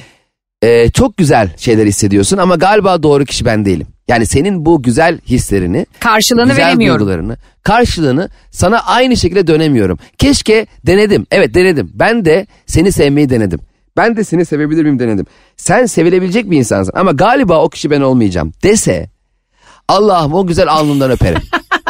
E, 0.63 0.91
çok 0.91 1.17
güzel 1.17 1.57
şeyler 1.57 1.87
hissediyorsun 1.87 2.37
ama 2.39 2.55
galiba 2.57 3.03
doğru 3.03 3.25
kişi 3.25 3.45
ben 3.45 3.65
değilim. 3.65 3.87
Yani 4.09 4.27
senin 4.27 4.67
bu 4.67 4.83
güzel 4.83 5.19
hislerini, 5.27 5.87
Karşılığını 6.01 6.49
güzel 6.51 6.67
veremiyorum. 6.67 7.01
duygularını, 7.01 7.37
karşılığını 7.63 8.29
sana 8.51 8.79
aynı 8.87 9.17
şekilde 9.17 9.47
dönemiyorum. 9.47 9.99
Keşke 10.19 10.67
denedim. 10.87 11.27
Evet 11.31 11.55
denedim. 11.55 11.91
Ben 11.95 12.25
de 12.25 12.47
seni 12.67 12.93
sevmeyi 12.93 13.31
denedim. 13.31 13.61
Ben 13.97 14.17
de 14.17 14.25
seni 14.25 14.45
sevebilir 14.45 14.83
miyim 14.83 14.99
denedim. 14.99 15.27
Sen 15.57 15.87
sevilebilecek 15.87 16.51
bir 16.51 16.59
insansın 16.59 16.93
ama 16.97 17.13
galiba 17.13 17.63
o 17.65 17.69
kişi 17.69 17.91
ben 17.91 18.01
olmayacağım 18.01 18.53
dese 18.63 19.11
Allah'ım 19.89 20.35
o 20.35 20.47
güzel 20.47 20.69
alnından 20.69 21.11
öperim. 21.11 21.39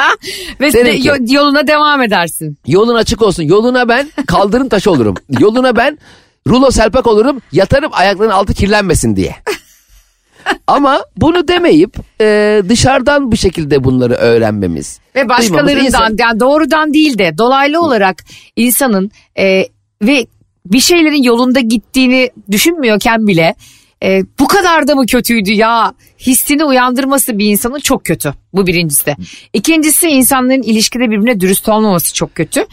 Ve 0.61 0.73
de- 0.73 0.99
ki- 0.99 1.11
yoluna 1.35 1.67
devam 1.67 2.03
edersin. 2.03 2.59
Yolun 2.67 2.95
açık 2.95 3.23
olsun. 3.23 3.43
Yoluna 3.43 3.89
ben 3.89 4.11
kaldırım 4.27 4.69
taşı 4.69 4.91
olurum. 4.91 5.15
Yoluna 5.41 5.77
ben 5.77 5.99
rulo 6.49 6.71
selpak 6.71 7.07
olurum. 7.07 7.43
Yatarım 7.53 7.91
ayaklarının 7.95 8.35
altı 8.35 8.55
kirlenmesin 8.55 9.17
diye. 9.17 9.35
Ama 10.67 11.05
bunu 11.17 11.49
demeyip 11.49 11.97
e, 12.21 12.63
dışarıdan 12.69 13.33
bu 13.33 13.37
şekilde 13.37 13.85
bunları 13.85 14.15
öğrenmemiz. 14.15 15.01
Ve 15.15 15.29
başkalarından 15.29 15.85
insan- 15.85 16.17
yani 16.19 16.41
doğrudan 16.41 16.95
değil 16.95 17.19
de 17.19 17.39
dolaylı 17.39 17.81
olarak 17.81 18.25
insanın 18.57 19.11
e, 19.39 19.67
ve 20.03 20.27
bir 20.67 20.81
şeylerin 20.81 21.23
yolunda 21.23 21.61
gittiğini 21.61 22.31
düşünmüyorken 22.51 23.27
bile 23.27 23.55
e, 24.03 24.23
bu 24.39 24.47
kadar 24.47 24.89
da 24.89 24.95
mı 24.95 25.07
kötüydü 25.07 25.53
ya 25.53 25.93
hissini 26.19 26.65
uyandırması 26.65 27.39
bir 27.39 27.47
insanın 27.51 27.79
çok 27.79 28.05
kötü. 28.05 28.35
Bu 28.53 28.67
birincisi. 28.67 29.17
İkincisi 29.53 30.09
insanların 30.09 30.63
ilişkide 30.63 31.11
birbirine 31.11 31.41
dürüst 31.41 31.69
olmaması 31.69 32.15
çok 32.15 32.35
kötü. 32.35 32.67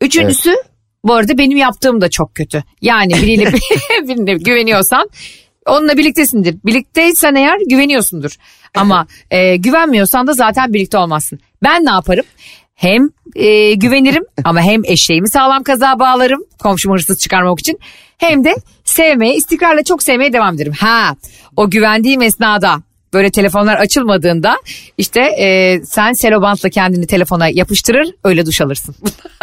Üçüncüsü 0.00 0.56
bu 1.06 1.14
arada 1.14 1.38
benim 1.38 1.58
yaptığım 1.58 2.00
da 2.00 2.10
çok 2.10 2.34
kötü. 2.34 2.64
Yani 2.82 3.12
biriyle 3.12 3.44
birine 4.08 4.34
güveniyorsan 4.34 5.10
onunla 5.66 5.96
birliktesindir. 5.96 6.56
Birlikteysen 6.64 7.34
eğer 7.34 7.58
güveniyorsundur. 7.70 8.36
Ama 8.74 9.06
e, 9.30 9.56
güvenmiyorsan 9.56 10.26
da 10.26 10.32
zaten 10.32 10.72
birlikte 10.72 10.98
olmazsın. 10.98 11.40
Ben 11.62 11.84
ne 11.84 11.90
yaparım? 11.90 12.24
Hem 12.74 13.08
e, 13.34 13.74
güvenirim 13.74 14.24
ama 14.44 14.60
hem 14.60 14.84
eşeğimi 14.84 15.28
sağlam 15.28 15.62
kaza 15.62 15.98
bağlarım 15.98 16.44
komşumu 16.58 16.94
hırsız 16.94 17.18
çıkarmak 17.18 17.60
için. 17.60 17.78
Hem 18.18 18.44
de 18.44 18.54
sevmeye 18.84 19.34
istikrarla 19.34 19.84
çok 19.84 20.02
sevmeye 20.02 20.32
devam 20.32 20.54
ederim. 20.54 20.72
Ha 20.72 21.16
o 21.56 21.70
güvendiğim 21.70 22.22
esnada 22.22 22.82
böyle 23.12 23.30
telefonlar 23.30 23.76
açılmadığında 23.76 24.56
işte 24.98 25.20
e, 25.20 25.80
sen 25.84 26.12
selobantla 26.12 26.68
kendini 26.70 27.06
telefona 27.06 27.48
yapıştırır 27.48 28.08
öyle 28.24 28.46
duş 28.46 28.60
alırsın. 28.60 28.94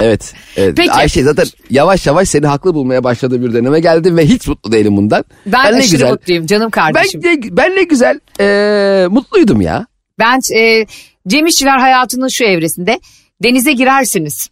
Evet. 0.00 0.34
evet. 0.56 0.76
Peki. 0.76 0.92
Ayşe 0.92 1.22
zaten 1.22 1.46
yavaş 1.70 2.06
yavaş 2.06 2.28
seni 2.28 2.46
haklı 2.46 2.74
bulmaya 2.74 3.04
başladığı 3.04 3.42
bir 3.42 3.52
döneme 3.52 3.80
geldim 3.80 4.16
ve 4.16 4.26
hiç 4.26 4.48
mutlu 4.48 4.72
değilim 4.72 4.96
bundan. 4.96 5.24
Ben, 5.46 5.72
ne 5.72 5.76
aşırı 5.76 5.90
güzel. 5.90 6.10
mutluyum 6.10 6.46
canım 6.46 6.70
kardeşim. 6.70 7.20
Ben, 7.24 7.40
ne, 7.40 7.56
ben 7.56 7.76
ne 7.76 7.82
güzel 7.82 8.20
e, 8.40 9.06
mutluydum 9.10 9.60
ya. 9.60 9.86
Ben 10.18 10.40
e, 10.56 10.86
Cem 11.28 11.46
İşçiler 11.46 11.78
hayatının 11.78 12.28
şu 12.28 12.44
evresinde 12.44 13.00
denize 13.42 13.72
girersiniz. 13.72 14.48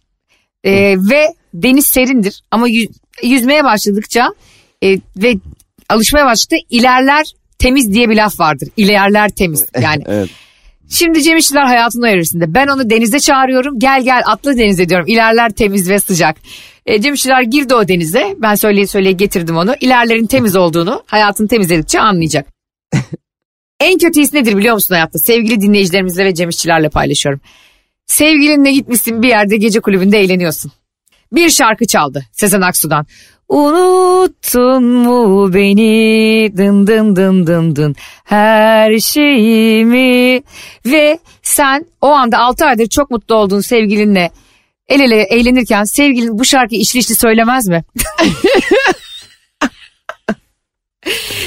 E, 0.63 0.71
ve 0.97 1.33
deniz 1.53 1.87
serindir 1.87 2.43
ama 2.51 2.69
yü- 2.69 2.91
yüzmeye 3.23 3.63
başladıkça 3.63 4.29
e, 4.83 4.99
ve 5.17 5.35
alışmaya 5.89 6.25
başladıkça 6.25 6.57
ilerler 6.69 7.25
temiz 7.59 7.93
diye 7.93 8.09
bir 8.09 8.15
laf 8.15 8.39
vardır. 8.39 8.69
İlerler 8.77 9.29
temiz 9.29 9.65
yani. 9.81 10.03
Evet. 10.07 10.29
Şimdi 10.89 11.23
Cem 11.23 11.37
İşçiler 11.37 11.65
hayatının 11.65 12.03
o 12.03 12.07
evresinde 12.07 12.53
ben 12.53 12.67
onu 12.67 12.89
denize 12.89 13.19
çağırıyorum. 13.19 13.79
Gel 13.79 14.03
gel 14.03 14.21
atla 14.25 14.57
denize 14.57 14.89
diyorum. 14.89 15.07
İlerler 15.07 15.49
temiz 15.49 15.89
ve 15.89 15.99
sıcak. 15.99 16.35
E, 16.85 17.01
Cem 17.01 17.13
İşçiler 17.13 17.41
girdi 17.41 17.75
o 17.75 17.87
denize. 17.87 18.35
Ben 18.37 18.55
söyleye 18.55 18.87
söyleye 18.87 19.11
getirdim 19.11 19.57
onu. 19.57 19.75
İlerlerin 19.81 20.27
temiz 20.27 20.55
olduğunu 20.55 21.03
hayatını 21.05 21.47
temizledikçe 21.47 21.99
anlayacak. 21.99 22.47
En 23.79 23.97
kötü 23.97 24.21
his 24.21 24.33
nedir 24.33 24.57
biliyor 24.57 24.73
musun 24.73 24.93
hayatta? 24.93 25.19
Sevgili 25.19 25.61
dinleyicilerimizle 25.61 26.25
ve 26.25 26.35
Cem 26.35 26.49
İşçilerle 26.49 26.89
paylaşıyorum. 26.89 27.41
Sevgilinle 28.05 28.71
gitmişsin 28.71 29.21
bir 29.21 29.27
yerde 29.27 29.57
gece 29.57 29.79
kulübünde 29.79 30.19
eğleniyorsun. 30.19 30.71
Bir 31.31 31.49
şarkı 31.49 31.87
çaldı 31.87 32.25
Sezen 32.31 32.61
Aksu'dan. 32.61 33.05
Unuttun 33.49 34.83
mu 34.83 35.53
beni 35.53 36.51
dın 36.57 36.87
dın 36.87 37.15
dın 37.15 37.47
dın 37.47 37.75
dın 37.75 37.95
her 38.23 38.99
şeyimi 38.99 40.41
ve 40.85 41.19
sen 41.43 41.85
o 42.01 42.07
anda 42.07 42.37
6 42.37 42.65
aydır 42.65 42.87
çok 42.87 43.11
mutlu 43.11 43.35
olduğun 43.35 43.61
sevgilinle 43.61 44.31
el 44.87 44.99
ele 44.99 45.21
eğlenirken 45.23 45.83
sevgilin 45.83 46.39
bu 46.39 46.45
şarkıyı 46.45 46.81
içli 46.81 46.99
içli 46.99 47.15
söylemez 47.15 47.67
mi? 47.67 47.83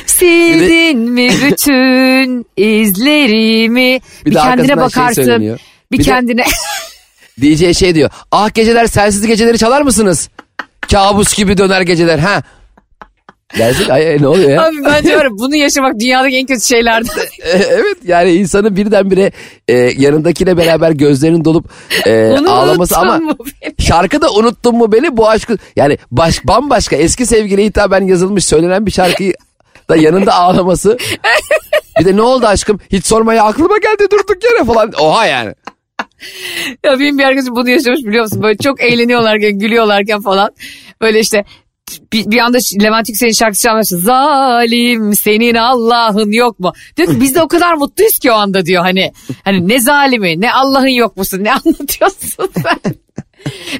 Sildin 0.06 0.98
mi 0.98 1.30
bütün 1.46 2.46
izlerimi? 2.56 4.00
Bir, 4.24 4.30
Bir 4.30 4.34
kendine 4.34 4.66
şey 4.66 4.76
bakarsın. 4.76 5.24
söyleniyor. 5.24 5.58
bir, 5.92 5.98
Bir 5.98 6.04
kendine 6.04 6.44
DJ 7.40 7.78
şey 7.78 7.94
diyor. 7.94 8.11
Ah 8.32 8.54
geceler 8.54 8.87
sensiz 8.87 9.26
geceleri 9.26 9.58
çalar 9.58 9.82
mısınız? 9.82 10.28
Kabus 10.90 11.35
gibi 11.35 11.59
döner 11.59 11.81
geceler 11.81 12.18
ha. 12.18 12.42
Dersin 13.59 13.90
ay, 13.90 14.16
ne 14.20 14.29
oluyor 14.29 14.51
ya? 14.51 14.66
Abi 14.66 14.77
ben 14.85 15.05
diyorum 15.05 15.38
bunu 15.38 15.57
yaşamak 15.57 16.01
dünyadaki 16.01 16.37
en 16.37 16.46
kötü 16.46 16.61
şeylerden. 16.61 17.09
E, 17.42 17.51
evet 17.51 17.96
yani 18.05 18.33
insanın 18.33 18.77
birdenbire 18.77 19.33
e, 19.68 19.74
yanındakiyle 19.74 20.57
beraber 20.57 20.90
gözlerinin 20.90 21.44
dolup 21.44 21.66
e, 22.07 22.37
ağlaması 22.48 22.98
ama 22.98 23.20
beni? 23.20 23.74
şarkıda 23.79 24.33
unuttun 24.33 24.77
mu 24.77 24.92
beni 24.92 25.16
bu 25.16 25.29
aşkı 25.29 25.59
yani 25.77 25.98
baş, 26.11 26.46
bambaşka 26.46 26.96
eski 26.96 27.27
sevgiliye 27.27 27.66
hitaben 27.66 28.07
yazılmış 28.07 28.44
söylenen 28.44 28.87
bir 28.87 28.90
şarkıyı 28.90 29.35
da 29.88 29.96
yanında 29.96 30.35
ağlaması. 30.35 30.98
Bir 32.01 32.05
de 32.05 32.16
ne 32.16 32.22
oldu 32.22 32.46
aşkım 32.46 32.81
hiç 32.92 33.07
sormaya 33.07 33.44
aklıma 33.44 33.79
geldi 33.79 34.11
durduk 34.11 34.44
yere 34.44 34.64
falan 34.64 34.92
oha 35.01 35.27
yani. 35.27 35.55
Ya 36.85 37.00
benim 37.00 37.18
bir 37.18 37.24
arkadaşım 37.24 37.57
bunu 37.57 37.70
yaşamış 37.70 38.00
biliyor 38.00 38.24
musun? 38.24 38.42
Böyle 38.42 38.59
çok 38.59 38.81
eğleniyorlarken, 38.81 39.59
gülüyorlarken 39.59 40.20
falan. 40.20 40.50
Böyle 41.00 41.20
işte 41.20 41.44
bir, 42.12 42.31
bir 42.31 42.38
anda 42.38 42.59
Levent 42.83 43.09
Yüksel'in 43.09 43.33
şarkısı 43.33 43.62
çalmaya. 43.62 43.83
Zalim 43.83 45.14
senin 45.14 45.54
Allah'ın 45.54 46.33
yok 46.33 46.61
mu? 46.61 46.72
Diyor 46.96 47.09
ki 47.09 47.20
biz 47.20 47.35
de 47.35 47.42
o 47.42 47.48
kadar 47.48 47.74
mutluyuz 47.74 48.18
ki 48.18 48.33
o 48.33 48.35
anda 48.35 48.66
diyor. 48.66 48.83
Hani 48.83 49.12
hani 49.44 49.68
ne 49.68 49.81
zalimi 49.81 50.40
ne 50.40 50.52
Allah'ın 50.52 50.87
yok 50.87 51.16
musun 51.16 51.44
ne 51.44 51.52
anlatıyorsun 51.52 52.50
sen? 52.62 52.94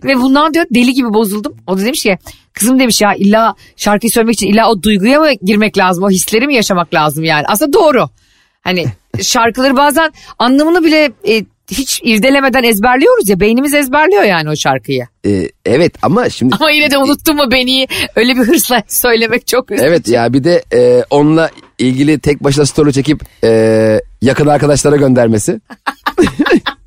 Ve 0.05 0.17
bundan 0.17 0.55
diyor 0.55 0.67
deli 0.71 0.95
gibi 0.95 1.15
bozuldum. 1.15 1.57
O 1.67 1.79
da 1.79 1.85
demiş 1.85 2.03
ki 2.03 2.19
kızım 2.53 2.79
demiş 2.79 3.01
ya 3.01 3.15
illa 3.15 3.55
şarkıyı 3.77 4.11
söylemek 4.11 4.35
için 4.35 4.47
illa 4.47 4.71
o 4.71 4.83
duyguya 4.83 5.21
mı 5.21 5.33
girmek 5.43 5.79
lazım? 5.79 6.05
O 6.05 6.11
hisleri 6.11 6.47
mi 6.47 6.55
yaşamak 6.55 6.95
lazım 6.95 7.25
yani? 7.25 7.45
Aslında 7.49 7.73
doğru. 7.73 8.09
Hani 8.61 8.87
şarkıları 9.23 9.77
bazen 9.77 10.13
anlamını 10.39 10.85
bile 10.85 11.13
e, 11.29 11.45
hiç 11.71 12.01
irdelemeden 12.05 12.63
ezberliyoruz 12.63 13.29
ya. 13.29 13.41
Beynimiz 13.41 13.75
ezberliyor 13.75 14.23
yani 14.23 14.51
o 14.51 14.57
şarkıyı. 14.57 15.07
E, 15.27 15.51
evet 15.67 15.95
ama 16.03 16.31
şimdi 16.31 16.57
Ama 16.61 16.71
yine 16.71 16.91
de 16.91 16.99
unuttun 16.99 17.37
mu 17.37 17.51
beni 17.51 17.87
öyle 18.17 18.37
bir 18.37 18.41
hırsla 18.41 18.83
söylemek 18.89 19.47
çok 19.47 19.71
üzücü. 19.71 19.89
Evet 19.89 20.09
ya 20.09 20.33
bir 20.33 20.45
de 20.45 20.63
e, 20.73 21.05
onunla 21.11 21.51
ilgili 21.79 22.19
tek 22.19 22.45
başına 22.45 22.67
story 22.67 22.93
çekip 22.93 23.23
e, 23.45 24.01
yakın 24.23 24.47
arkadaşlara 24.47 24.97
göndermesi. 24.97 25.61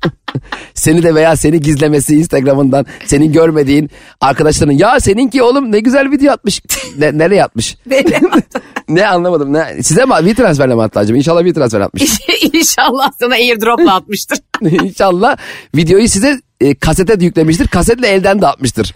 seni 0.82 1.02
de 1.02 1.14
veya 1.14 1.36
seni 1.36 1.60
gizlemesi 1.60 2.16
Instagram'ından 2.16 2.86
senin 3.06 3.32
görmediğin 3.32 3.90
arkadaşların 4.20 4.72
ya 4.72 5.00
seninki 5.00 5.42
oğlum 5.42 5.72
ne 5.72 5.80
güzel 5.80 6.10
video 6.10 6.32
atmış. 6.32 6.62
Ne, 6.98 7.18
nereye 7.18 7.44
atmış? 7.44 7.76
ne 8.88 9.06
anlamadım. 9.06 9.52
Ne, 9.52 9.82
size 9.82 10.04
mi 10.04 10.12
bir 10.24 10.34
transferle 10.34 10.74
mi 10.74 10.82
attı 10.82 11.00
acaba? 11.00 11.18
İnşallah 11.18 11.44
bir 11.44 11.54
transfer 11.54 11.80
atmış. 11.80 12.02
İnşallah 12.52 13.10
sana 13.20 13.34
airdropla 13.34 13.94
atmıştır. 13.94 14.38
İnşallah 14.62 15.36
videoyu 15.76 16.08
size 16.08 16.40
e, 16.60 16.74
kasete 16.74 17.20
de 17.20 17.24
yüklemiştir. 17.24 17.68
Kasetle 17.68 18.08
elden 18.08 18.42
de 18.42 18.46
atmıştır. 18.46 18.92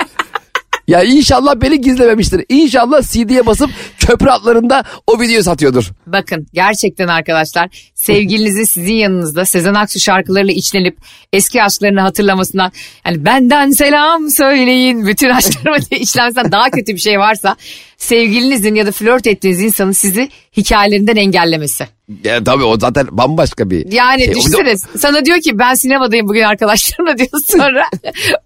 Ya 0.86 1.02
inşallah 1.02 1.54
beni 1.60 1.80
gizlememiştir. 1.80 2.44
İnşallah 2.48 3.02
CD'ye 3.02 3.46
basıp 3.46 3.70
köprü 3.98 4.30
atlarında 4.30 4.84
o 5.06 5.20
videoyu 5.20 5.42
satıyordur. 5.42 5.90
Bakın 6.06 6.46
gerçekten 6.52 7.08
arkadaşlar 7.08 7.90
sevgilinizin 7.94 8.64
sizin 8.64 8.94
yanınızda 8.94 9.44
Sezen 9.44 9.74
Aksu 9.74 10.00
şarkılarıyla 10.00 10.54
içlenip 10.54 10.98
eski 11.32 11.62
aşklarını 11.62 12.00
hatırlamasından 12.00 12.72
yani 13.06 13.24
benden 13.24 13.70
selam 13.70 14.30
söyleyin 14.30 15.06
bütün 15.06 15.30
aşklarıma 15.30 15.78
diye 15.90 16.00
içlenmesinden 16.00 16.52
daha 16.52 16.70
kötü 16.70 16.94
bir 16.94 17.00
şey 17.00 17.18
varsa 17.18 17.56
sevgilinizin 17.98 18.74
ya 18.74 18.86
da 18.86 18.92
flört 18.92 19.26
ettiğiniz 19.26 19.60
insanın 19.60 19.92
sizi 19.92 20.28
hikayelerinden 20.56 21.16
engellemesi. 21.16 21.86
Ya 22.24 22.44
tabii 22.44 22.64
o 22.64 22.78
zaten 22.78 23.06
bambaşka 23.10 23.70
bir 23.70 23.92
Yani 23.92 24.24
şey. 24.24 24.34
düşünsene 24.34 24.74
sana 24.98 25.24
diyor 25.24 25.40
ki 25.40 25.58
ben 25.58 25.74
sinemadayım 25.74 26.28
bugün 26.28 26.42
arkadaşlarımla 26.42 27.18
diyor 27.18 27.28
sonra 27.46 27.84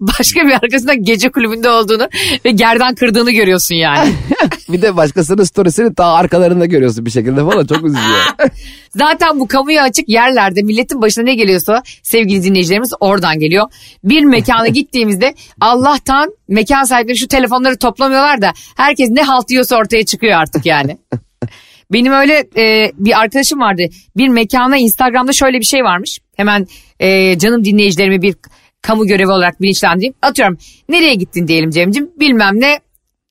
başka 0.01 0.47
bir 0.47 0.53
arkasında 0.53 0.95
gece 0.95 1.31
kulübünde 1.31 1.71
olduğunu 1.71 2.09
ve 2.45 2.51
gerdan 2.51 2.95
kırdığını 2.95 3.31
görüyorsun 3.31 3.75
yani. 3.75 4.13
bir 4.72 4.83
de 4.83 4.96
başkasının 4.96 5.44
storiesini 5.44 5.94
ta 5.94 6.06
arkalarında 6.06 6.66
görüyorsun 6.66 7.06
bir 7.06 7.11
şekilde 7.11 7.44
falan 7.44 7.66
çok 7.66 7.85
üzücü. 7.85 8.00
Zaten 8.96 9.40
bu 9.40 9.48
kamuya 9.48 9.83
açık 9.83 10.09
yerlerde 10.09 10.62
milletin 10.62 11.02
başına 11.02 11.24
ne 11.24 11.35
geliyorsa 11.35 11.83
sevgili 12.02 12.42
dinleyicilerimiz 12.42 12.92
oradan 13.00 13.38
geliyor. 13.38 13.70
Bir 14.04 14.24
mekana 14.24 14.68
gittiğimizde 14.78 15.35
Allah'tan 15.61 16.35
mekan 16.48 16.85
sahipleri 16.85 17.18
şu 17.18 17.28
telefonları 17.28 17.78
toplamıyorlar 17.78 18.42
da 18.42 18.52
herkes 18.76 19.09
ne 19.11 19.22
halt 19.22 19.50
yiyorsa 19.50 19.76
ortaya 19.76 20.04
çıkıyor 20.04 20.38
artık 20.38 20.66
yani. 20.66 20.98
Benim 21.92 22.12
öyle 22.12 22.44
e, 22.56 22.92
bir 22.94 23.20
arkadaşım 23.20 23.61
vardı. 23.61 23.83
Bir 24.16 24.28
mekana 24.28 24.76
Instagram'da 24.76 25.33
şöyle 25.33 25.59
bir 25.59 25.64
şey 25.64 25.85
varmış. 25.85 26.18
Hemen 26.37 26.66
e, 27.00 27.38
canım 27.38 27.64
dinleyicilerimi 27.64 28.22
bir 28.22 28.35
kamu 28.83 29.06
görevi 29.06 29.30
olarak 29.30 29.61
bilinçlendireyim. 29.61 30.14
Atıyorum 30.22 30.59
nereye 30.88 31.14
gittin 31.14 31.48
diyelim 31.48 31.70
Cem'cim 31.70 32.11
bilmem 32.20 32.61
ne 32.61 32.80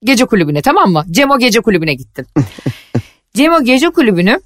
gece 0.03 0.25
kulübüne 0.25 0.61
tamam 0.61 0.91
mı? 0.91 1.05
Cemo 1.11 1.39
gece 1.39 1.59
kulübüne 1.59 1.93
gittin. 1.93 2.27
Cemo 3.33 3.63
gece 3.63 3.89
kulübünü 3.89 4.39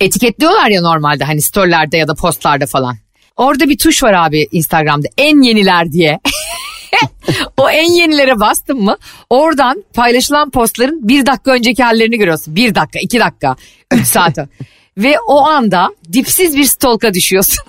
etiketliyorlar 0.00 0.70
ya 0.70 0.82
normalde 0.82 1.24
hani 1.24 1.42
storylerde 1.42 1.96
ya 1.96 2.08
da 2.08 2.14
postlarda 2.14 2.66
falan. 2.66 2.96
Orada 3.36 3.68
bir 3.68 3.78
tuş 3.78 4.02
var 4.02 4.12
abi 4.12 4.46
Instagram'da 4.52 5.08
en 5.18 5.42
yeniler 5.42 5.92
diye. 5.92 6.20
o 7.56 7.70
en 7.70 7.92
yenilere 7.92 8.40
bastın 8.40 8.82
mı 8.82 8.96
oradan 9.30 9.84
paylaşılan 9.94 10.50
postların 10.50 11.08
bir 11.08 11.26
dakika 11.26 11.50
önceki 11.50 11.82
hallerini 11.82 12.18
görüyorsun. 12.18 12.56
Bir 12.56 12.74
dakika, 12.74 12.98
iki 12.98 13.20
dakika, 13.20 13.56
üç 13.92 14.06
saat. 14.06 14.38
Ve 14.98 15.16
o 15.28 15.46
anda 15.46 15.88
dipsiz 16.12 16.56
bir 16.56 16.64
stalka 16.64 17.14
düşüyorsun. 17.14 17.64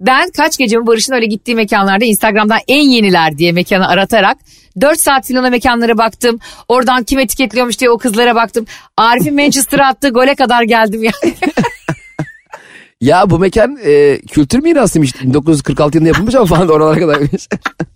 Ben 0.00 0.30
kaç 0.30 0.58
gecemi 0.58 0.86
Barış'ın 0.86 1.14
öyle 1.14 1.26
gittiği 1.26 1.54
mekanlarda 1.54 2.04
Instagram'dan 2.04 2.58
en 2.68 2.88
yeniler 2.88 3.38
diye 3.38 3.52
mekanı 3.52 3.88
aratarak 3.88 4.36
4 4.80 5.00
saat 5.00 5.26
filan 5.26 5.44
o 5.44 5.50
mekanlara 5.50 5.98
baktım. 5.98 6.38
Oradan 6.68 7.04
kim 7.04 7.18
etiketliyormuş 7.18 7.80
diye 7.80 7.90
o 7.90 7.98
kızlara 7.98 8.34
baktım. 8.34 8.66
Arif'in 8.96 9.34
Manchester'a 9.34 9.86
attığı 9.88 10.08
gole 10.08 10.34
kadar 10.34 10.62
geldim 10.62 11.02
yani. 11.02 11.34
ya 13.00 13.30
bu 13.30 13.38
mekan 13.38 13.78
e, 13.84 14.20
kültür 14.20 14.58
mirasıymış. 14.58 15.22
1946 15.22 15.96
yılında 15.96 16.08
yapılmış 16.08 16.34
ama 16.34 16.46
falan 16.46 16.68
da 16.68 16.72
oralara 16.72 16.98
kadarmış. 16.98 17.48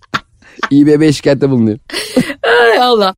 İBB 0.71 1.11
şikayette 1.11 1.49
bulunuyor. 1.49 1.79
Ay 2.43 2.77
Allah. 2.79 3.15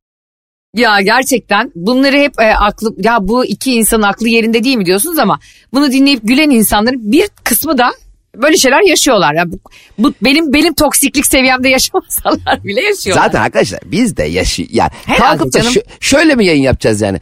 Ya 0.74 1.00
gerçekten 1.00 1.72
bunları 1.74 2.16
hep 2.16 2.40
e, 2.40 2.54
aklı 2.54 2.94
ya 2.98 3.18
bu 3.20 3.44
iki 3.44 3.72
insanın 3.72 4.02
aklı 4.02 4.28
yerinde 4.28 4.64
değil 4.64 4.76
mi 4.76 4.86
diyorsunuz 4.86 5.18
ama 5.18 5.38
bunu 5.72 5.92
dinleyip 5.92 6.20
gülen 6.22 6.50
insanların 6.50 7.12
bir 7.12 7.28
kısmı 7.44 7.78
da 7.78 7.92
böyle 8.36 8.56
şeyler 8.56 8.80
yaşıyorlar. 8.82 9.34
Ya 9.34 9.52
bu, 9.52 9.58
bu 9.98 10.14
benim 10.22 10.52
benim 10.52 10.74
toksiklik 10.74 11.26
seviyemde 11.26 11.68
yaşamasalar 11.68 12.64
bile 12.64 12.82
yaşıyorlar. 12.82 13.24
Zaten 13.24 13.40
arkadaşlar 13.42 13.80
biz 13.84 14.16
de 14.16 14.22
yaşıyor. 14.24 14.68
Yani 14.72 14.90
Herhalde 15.06 15.38
kalkıp 15.38 15.54
da 15.54 15.58
canım. 15.60 15.72
şö- 15.72 15.84
şöyle 16.00 16.34
mi 16.34 16.46
yayın 16.46 16.62
yapacağız 16.62 17.00
yani? 17.00 17.20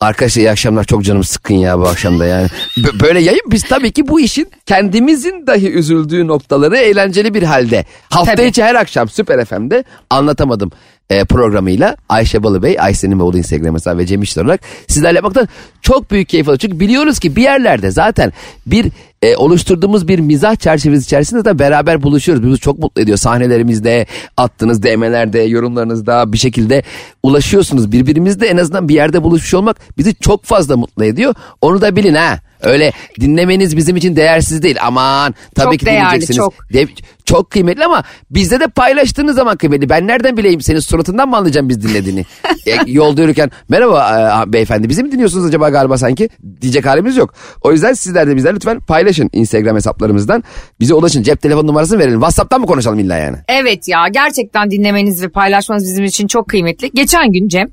Arkadaşlar 0.00 0.42
iyi 0.42 0.50
akşamlar 0.50 0.84
çok 0.84 1.04
canım 1.04 1.24
sıkkın 1.24 1.54
ya 1.54 1.78
bu 1.78 1.88
akşamda 1.88 2.26
yani. 2.26 2.48
B- 2.76 3.00
böyle 3.00 3.20
yayın 3.20 3.42
biz 3.46 3.62
tabii 3.64 3.92
ki 3.92 4.08
bu 4.08 4.20
işin 4.20 4.50
kendimizin 4.66 5.46
dahi 5.46 5.70
üzüldüğü 5.70 6.26
noktaları 6.26 6.76
eğlenceli 6.76 7.34
bir 7.34 7.42
halde. 7.42 7.84
Hafta 8.10 8.34
Tabii. 8.34 8.46
içi 8.46 8.62
her 8.64 8.74
akşam 8.74 9.08
Süper 9.08 9.44
FM'de 9.44 9.84
anlatamadım 10.10 10.70
e, 11.10 11.24
programıyla 11.24 11.96
Ayşe 12.08 12.42
Balıbey, 12.42 12.76
Ayşe'nin 12.80 13.18
oğlu 13.18 13.38
Instagram 13.38 13.74
hesabı 13.74 13.98
ve 13.98 14.06
Cem 14.06 14.22
İşler 14.22 14.44
olarak 14.44 14.60
sizlerle 14.88 15.16
yapmaktan 15.16 15.48
çok 15.82 16.10
büyük 16.10 16.28
keyif 16.28 16.48
alıyoruz. 16.48 16.60
Çünkü 16.60 16.80
biliyoruz 16.80 17.18
ki 17.18 17.36
bir 17.36 17.42
yerlerde 17.42 17.90
zaten 17.90 18.32
bir 18.66 18.92
e, 19.22 19.36
oluşturduğumuz 19.36 20.08
bir 20.08 20.18
mizah 20.18 20.56
çerçevesi 20.56 21.04
içerisinde 21.04 21.44
de 21.44 21.58
beraber 21.58 22.02
buluşuyoruz. 22.02 22.46
Bizi 22.46 22.58
çok 22.58 22.78
mutlu 22.78 23.02
ediyor. 23.02 23.18
Sahnelerimizde, 23.18 24.06
attığınız 24.36 24.82
DM'lerde, 24.82 25.40
yorumlarınızda 25.40 26.32
bir 26.32 26.38
şekilde 26.38 26.82
ulaşıyorsunuz. 27.22 27.92
Birbirimizle 27.92 28.46
en 28.46 28.56
azından 28.56 28.88
bir 28.88 28.94
yerde 28.94 29.22
buluşmuş 29.22 29.54
olmak 29.54 29.76
bizi 29.98 30.14
çok 30.14 30.44
fazla 30.44 30.76
mutlu 30.76 31.04
ediyor. 31.04 31.34
Onu 31.60 31.80
da 31.80 31.96
bilin 31.96 32.14
ha. 32.14 32.40
Öyle 32.62 32.92
dinlemeniz 33.20 33.76
bizim 33.76 33.96
için 33.96 34.16
değersiz 34.16 34.62
değil. 34.62 34.76
Aman 34.82 35.34
tabii 35.54 35.64
Çok 35.64 35.80
ki 35.80 35.86
değerli, 35.86 36.04
dinleyeceksiniz. 36.06 36.36
çok. 36.36 36.54
De- 36.72 36.86
çok 37.24 37.50
kıymetli 37.50 37.84
ama 37.84 38.02
bizde 38.30 38.60
de 38.60 38.66
paylaştığınız 38.68 39.36
zaman 39.36 39.56
kıymetli. 39.56 39.88
Ben 39.88 40.06
nereden 40.06 40.36
bileyim 40.36 40.60
senin 40.60 40.78
suratından 40.80 41.28
mı 41.28 41.36
anlayacağım 41.36 41.68
biz 41.68 41.82
dinlediğini? 41.82 42.24
E, 42.66 42.76
yolda 42.86 43.22
yürürken 43.22 43.50
merhaba 43.68 44.44
e, 44.48 44.52
beyefendi 44.52 44.88
bizi 44.88 45.02
mi 45.02 45.12
dinliyorsunuz 45.12 45.46
acaba 45.46 45.68
galiba 45.68 45.98
sanki? 45.98 46.28
Diyecek 46.60 46.86
halimiz 46.86 47.16
yok. 47.16 47.34
O 47.62 47.72
yüzden 47.72 47.92
sizler 47.92 48.28
de 48.28 48.36
bizler 48.36 48.54
lütfen 48.54 48.80
paylaşın 48.80 49.30
Instagram 49.32 49.76
hesaplarımızdan. 49.76 50.44
Bize 50.80 50.94
ulaşın 50.94 51.22
cep 51.22 51.40
telefon 51.42 51.66
numarasını 51.66 51.98
verelim. 51.98 52.20
Whatsapp'tan 52.20 52.60
mı 52.60 52.66
konuşalım 52.66 52.98
illa 52.98 53.16
yani? 53.16 53.36
Evet 53.48 53.88
ya 53.88 54.08
gerçekten 54.08 54.70
dinlemeniz 54.70 55.22
ve 55.22 55.28
paylaşmanız 55.28 55.84
bizim 55.84 56.04
için 56.04 56.26
çok 56.26 56.48
kıymetli. 56.48 56.90
Geçen 56.94 57.32
gün 57.32 57.48
Cem 57.48 57.68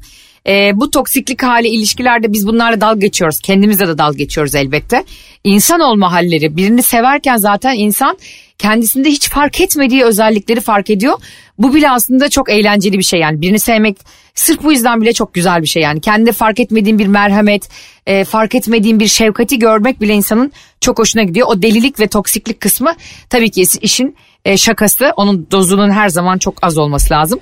e, 0.47 0.71
bu 0.75 0.91
toksiklik 0.91 1.43
hali 1.43 1.67
ilişkilerde 1.67 2.33
biz 2.33 2.47
bunlarla 2.47 2.81
dalga 2.81 2.99
geçiyoruz. 2.99 3.39
Kendimizle 3.39 3.87
de 3.87 3.97
dalga 3.97 4.17
geçiyoruz 4.17 4.55
elbette. 4.55 5.03
İnsan 5.43 5.79
olma 5.79 6.11
halleri 6.11 6.57
birini 6.57 6.83
severken 6.83 7.37
zaten 7.37 7.75
insan 7.75 8.17
kendisinde 8.57 9.09
hiç 9.09 9.29
fark 9.29 9.61
etmediği 9.61 10.03
özellikleri 10.03 10.61
fark 10.61 10.89
ediyor. 10.89 11.13
Bu 11.57 11.75
bile 11.75 11.89
aslında 11.89 12.29
çok 12.29 12.49
eğlenceli 12.49 12.97
bir 12.97 13.03
şey 13.03 13.19
yani 13.19 13.41
birini 13.41 13.59
sevmek 13.59 13.97
sırf 14.35 14.63
bu 14.63 14.71
yüzden 14.71 15.01
bile 15.01 15.13
çok 15.13 15.33
güzel 15.33 15.61
bir 15.61 15.67
şey 15.67 15.83
yani. 15.83 16.01
Kendinde 16.01 16.31
fark 16.31 16.59
etmediğin 16.59 16.99
bir 16.99 17.07
merhamet, 17.07 17.69
e, 18.07 18.23
fark 18.23 18.55
etmediğin 18.55 18.99
bir 18.99 19.07
şefkati 19.07 19.59
görmek 19.59 20.01
bile 20.01 20.13
insanın 20.13 20.51
çok 20.81 20.99
hoşuna 20.99 21.23
gidiyor. 21.23 21.47
O 21.49 21.61
delilik 21.61 21.99
ve 21.99 22.07
toksiklik 22.07 22.59
kısmı 22.59 22.93
tabii 23.29 23.51
ki 23.51 23.63
işin 23.81 24.15
e, 24.45 24.57
şakası. 24.57 25.13
Onun 25.17 25.47
dozunun 25.51 25.91
her 25.91 26.09
zaman 26.09 26.37
çok 26.37 26.55
az 26.61 26.77
olması 26.77 27.13
lazım. 27.13 27.39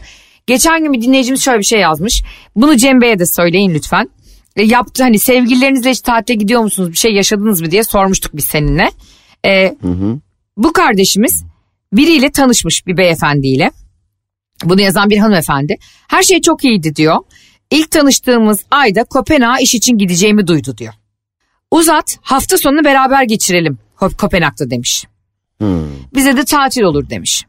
Geçen 0.48 0.84
gün 0.84 0.94
bir 0.94 1.02
dinleyicimiz 1.02 1.42
şöyle 1.44 1.60
bir 1.60 1.64
şey 1.64 1.80
yazmış. 1.80 2.24
Bunu 2.56 2.78
Cem 2.78 3.02
Bey'e 3.02 3.20
de 3.20 3.26
söyleyin 3.26 3.74
lütfen. 3.74 4.10
E, 4.56 4.64
yaptı 4.64 5.04
hani 5.04 5.20
sevgililerinizle 5.20 5.90
hiç 5.92 6.02
tatile 6.02 6.36
gidiyor 6.38 6.62
musunuz 6.62 6.92
bir 6.92 6.98
şey 6.98 7.14
yaşadınız 7.14 7.62
mı 7.62 7.72
diye 7.72 7.84
sormuştuk 7.84 8.36
biz 8.36 8.46
seninle. 8.46 8.90
E, 9.46 9.76
Bu 10.58 10.74
kardeşimiz 10.74 11.44
biriyle 11.94 12.32
tanışmış 12.32 12.88
bir 12.88 12.98
beyefendiyle. 12.98 13.72
Bunu 14.64 14.82
yazan 14.82 15.10
bir 15.10 15.18
hanımefendi. 15.18 15.78
Her 16.08 16.24
şey 16.24 16.42
çok 16.42 16.64
iyiydi 16.66 16.96
diyor. 16.96 17.18
İlk 17.72 17.92
tanıştığımız 17.92 18.60
ayda 18.72 19.04
Kopenhag'a 19.04 19.60
iş 19.60 19.76
için 19.76 19.98
gideceğimi 19.98 20.48
duydu 20.48 20.78
diyor. 20.78 20.94
Uzat 21.72 22.18
hafta 22.22 22.58
sonunu 22.58 22.84
beraber 22.86 23.24
geçirelim 23.24 23.78
Ko- 24.00 24.18
Kopenhag'da 24.18 24.70
demiş. 24.70 25.06
Bize 26.16 26.38
de 26.38 26.46
tatil 26.46 26.82
olur 26.82 27.10
demiş. 27.10 27.46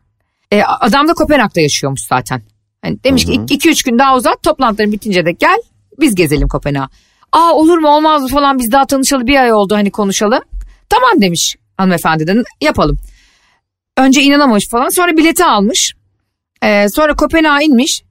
E, 0.53 0.63
adam 0.63 1.09
da 1.09 1.13
Kopenhag'da 1.15 1.61
yaşıyormuş 1.61 2.01
zaten. 2.01 2.43
Hani 2.85 3.05
demiş 3.05 3.25
ki 3.25 3.33
2-3 3.33 3.85
gün 3.85 3.99
daha 3.99 4.17
uzat 4.17 4.43
toplantıların 4.43 4.93
bitince 4.93 5.27
de 5.27 5.33
gel 5.33 5.59
biz 6.01 6.15
gezelim 6.15 6.49
Kopenhag'a. 6.49 6.89
Aa 7.33 7.53
olur 7.53 7.79
mu 7.79 7.89
olmaz 7.89 8.23
mı 8.23 8.29
falan 8.29 8.59
biz 8.59 8.73
daha 8.73 8.87
tanışalı 8.87 9.27
bir 9.27 9.37
ay 9.37 9.53
oldu 9.53 9.75
hani 9.75 9.91
konuşalım. 9.91 10.43
Tamam 10.89 11.23
demiş 11.23 11.57
hanımefendi 11.77 12.27
de 12.27 12.43
yapalım. 12.61 12.99
Önce 13.97 14.23
inanamamış 14.23 14.69
falan 14.69 14.89
sonra 14.89 15.17
bileti 15.17 15.45
almış. 15.45 15.95
Ee, 16.63 16.89
sonra 16.89 17.15
Kopenhag'a 17.17 17.63
inmiş. 17.63 18.03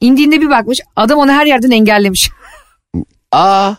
İndiğinde 0.00 0.40
bir 0.40 0.50
bakmış 0.50 0.80
adam 0.96 1.18
onu 1.18 1.32
her 1.32 1.46
yerden 1.46 1.70
engellemiş. 1.70 2.30
Aa 3.32 3.72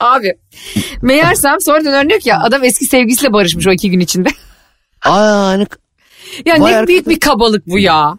Abi 0.00 0.34
meğersem 1.02 1.60
sonradan 1.60 2.08
ki 2.08 2.28
ya 2.28 2.40
adam 2.40 2.64
eski 2.64 2.84
sevgilisiyle 2.84 3.32
barışmış 3.32 3.66
o 3.66 3.70
iki 3.70 3.90
gün 3.90 4.00
içinde. 4.00 4.28
aa 5.04 5.52
ne- 5.52 5.66
ya 6.46 6.60
Vay 6.60 6.82
ne 6.82 6.86
büyük 6.86 7.08
bir 7.08 7.20
kabalık 7.20 7.66
bu 7.66 7.78
ya. 7.78 8.18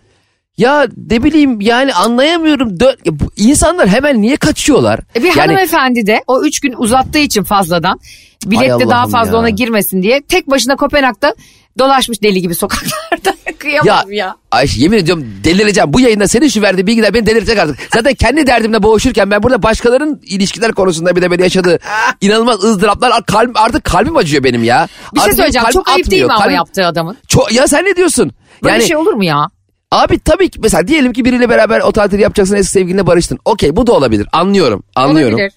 Ya 0.58 0.88
ne 1.10 1.24
bileyim 1.24 1.62
yani 1.62 1.94
anlayamıyorum. 1.94 2.70
Dö- 2.70 2.98
ya 3.06 3.20
bu 3.20 3.24
insanlar 3.38 3.88
hemen 3.88 4.22
niye 4.22 4.38
kaçıyorlar? 4.38 5.00
E 5.16 5.24
bir 5.24 5.28
yani 5.28 5.40
hanımefendi 5.40 6.08
de 6.08 6.24
o 6.28 6.42
üç 6.44 6.60
gün 6.60 6.74
uzattığı 6.78 7.20
için 7.20 7.44
fazladan 7.44 8.00
bilette 8.46 8.90
daha 8.90 9.08
fazla 9.08 9.34
ya. 9.34 9.40
ona 9.40 9.50
girmesin 9.50 10.02
diye 10.02 10.22
tek 10.22 10.50
başına 10.50 10.76
Kopenhag'da 10.76 11.36
dolaşmış 11.80 12.22
deli 12.22 12.42
gibi 12.42 12.56
sokaklarda. 12.56 13.36
Kıyamam 13.60 14.12
ya. 14.12 14.36
Ayşe 14.52 14.82
yemin 14.82 14.98
ediyorum 14.98 15.26
delireceğim. 15.44 15.94
Bu 15.94 16.00
yayında 16.00 16.28
senin 16.28 16.48
şu 16.48 16.62
verdiği 16.62 16.88
bilgiler 16.88 17.14
beni 17.14 17.26
delirecek 17.26 17.60
artık. 17.60 17.78
Zaten 17.94 18.14
kendi 18.14 18.48
derdimle 18.48 18.84
boğuşurken 18.84 19.32
ben 19.32 19.44
burada 19.44 19.64
başkalarının 19.64 20.22
ilişkiler 20.26 20.72
konusunda 20.72 21.16
bir 21.16 21.22
de 21.22 21.32
beni 21.32 21.42
yaşadığı 21.42 21.80
inanılmaz 22.22 22.64
ızdıraplar 22.64 23.26
kalbim, 23.26 23.54
artık 23.56 23.84
kalbim 23.84 24.18
acıyor 24.18 24.44
benim 24.44 24.64
ya. 24.64 24.88
Bir 25.14 25.20
şey 25.20 25.26
Artık 25.26 25.26
benim 25.26 25.38
söyleyeceğim 25.38 25.68
çok 25.74 25.90
ayıp 25.90 26.12
değil 26.12 26.22
mi 26.22 26.26
atmıyor. 26.26 26.42
ama 26.42 26.46
Kalbim- 26.46 26.56
yaptığı 26.56 26.86
adamın? 26.86 27.18
Çok, 27.28 27.52
ya 27.52 27.68
sen 27.68 27.86
ne 27.86 27.96
diyorsun? 27.96 28.32
Böyle 28.64 28.74
yani 28.76 28.88
şey 28.88 28.98
olur 28.98 29.14
mu 29.14 29.24
ya? 29.24 29.48
Abi 29.92 30.20
tabii 30.20 30.50
ki 30.50 30.60
mesela 30.62 30.88
diyelim 30.88 31.14
ki 31.14 31.26
biriyle 31.26 31.50
beraber 31.50 31.80
o 31.80 31.92
tatili 31.92 32.22
yapacaksın 32.22 32.56
eski 32.56 32.72
sevgilinle 32.72 33.08
barıştın. 33.08 33.40
Okey 33.46 33.76
bu 33.76 33.88
da 33.88 33.94
olabilir 33.94 34.28
anlıyorum 34.32 34.84
anlıyorum. 34.96 35.36
Olabilir. 35.36 35.54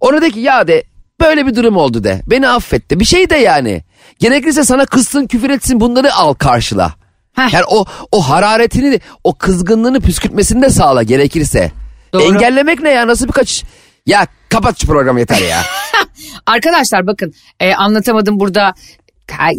Ona 0.00 0.22
de 0.22 0.30
ki 0.30 0.40
ya 0.40 0.68
de 0.68 0.84
böyle 1.20 1.46
bir 1.46 1.56
durum 1.56 1.76
oldu 1.76 2.04
de. 2.04 2.20
Beni 2.26 2.48
affetti. 2.48 3.00
Bir 3.00 3.04
şey 3.04 3.30
de 3.30 3.36
yani. 3.36 3.84
Gerekirse 4.18 4.64
sana 4.64 4.86
kızsın 4.86 5.26
küfür 5.26 5.50
etsin 5.50 5.80
bunları 5.80 6.14
al 6.14 6.34
karşıla. 6.34 6.94
Heh. 7.32 7.52
Yani 7.52 7.64
o 7.68 7.84
o 8.12 8.20
hararetini 8.20 9.00
o 9.24 9.34
kızgınlığını 9.34 10.00
püskürtmesini 10.00 10.62
de 10.62 10.70
sağla 10.70 11.02
gerekirse. 11.02 11.72
Doğru. 12.12 12.22
Engellemek 12.22 12.82
ne 12.82 12.90
ya 12.90 13.06
nasıl 13.06 13.26
bir 13.28 13.32
kaç... 13.32 13.64
Ya 14.06 14.26
kapat 14.48 14.80
şu 14.80 14.86
programı 14.86 15.20
yeter 15.20 15.38
ya. 15.38 15.62
Arkadaşlar 16.46 17.06
bakın 17.06 17.32
e, 17.60 17.74
anlatamadım 17.74 18.40
burada 18.40 18.74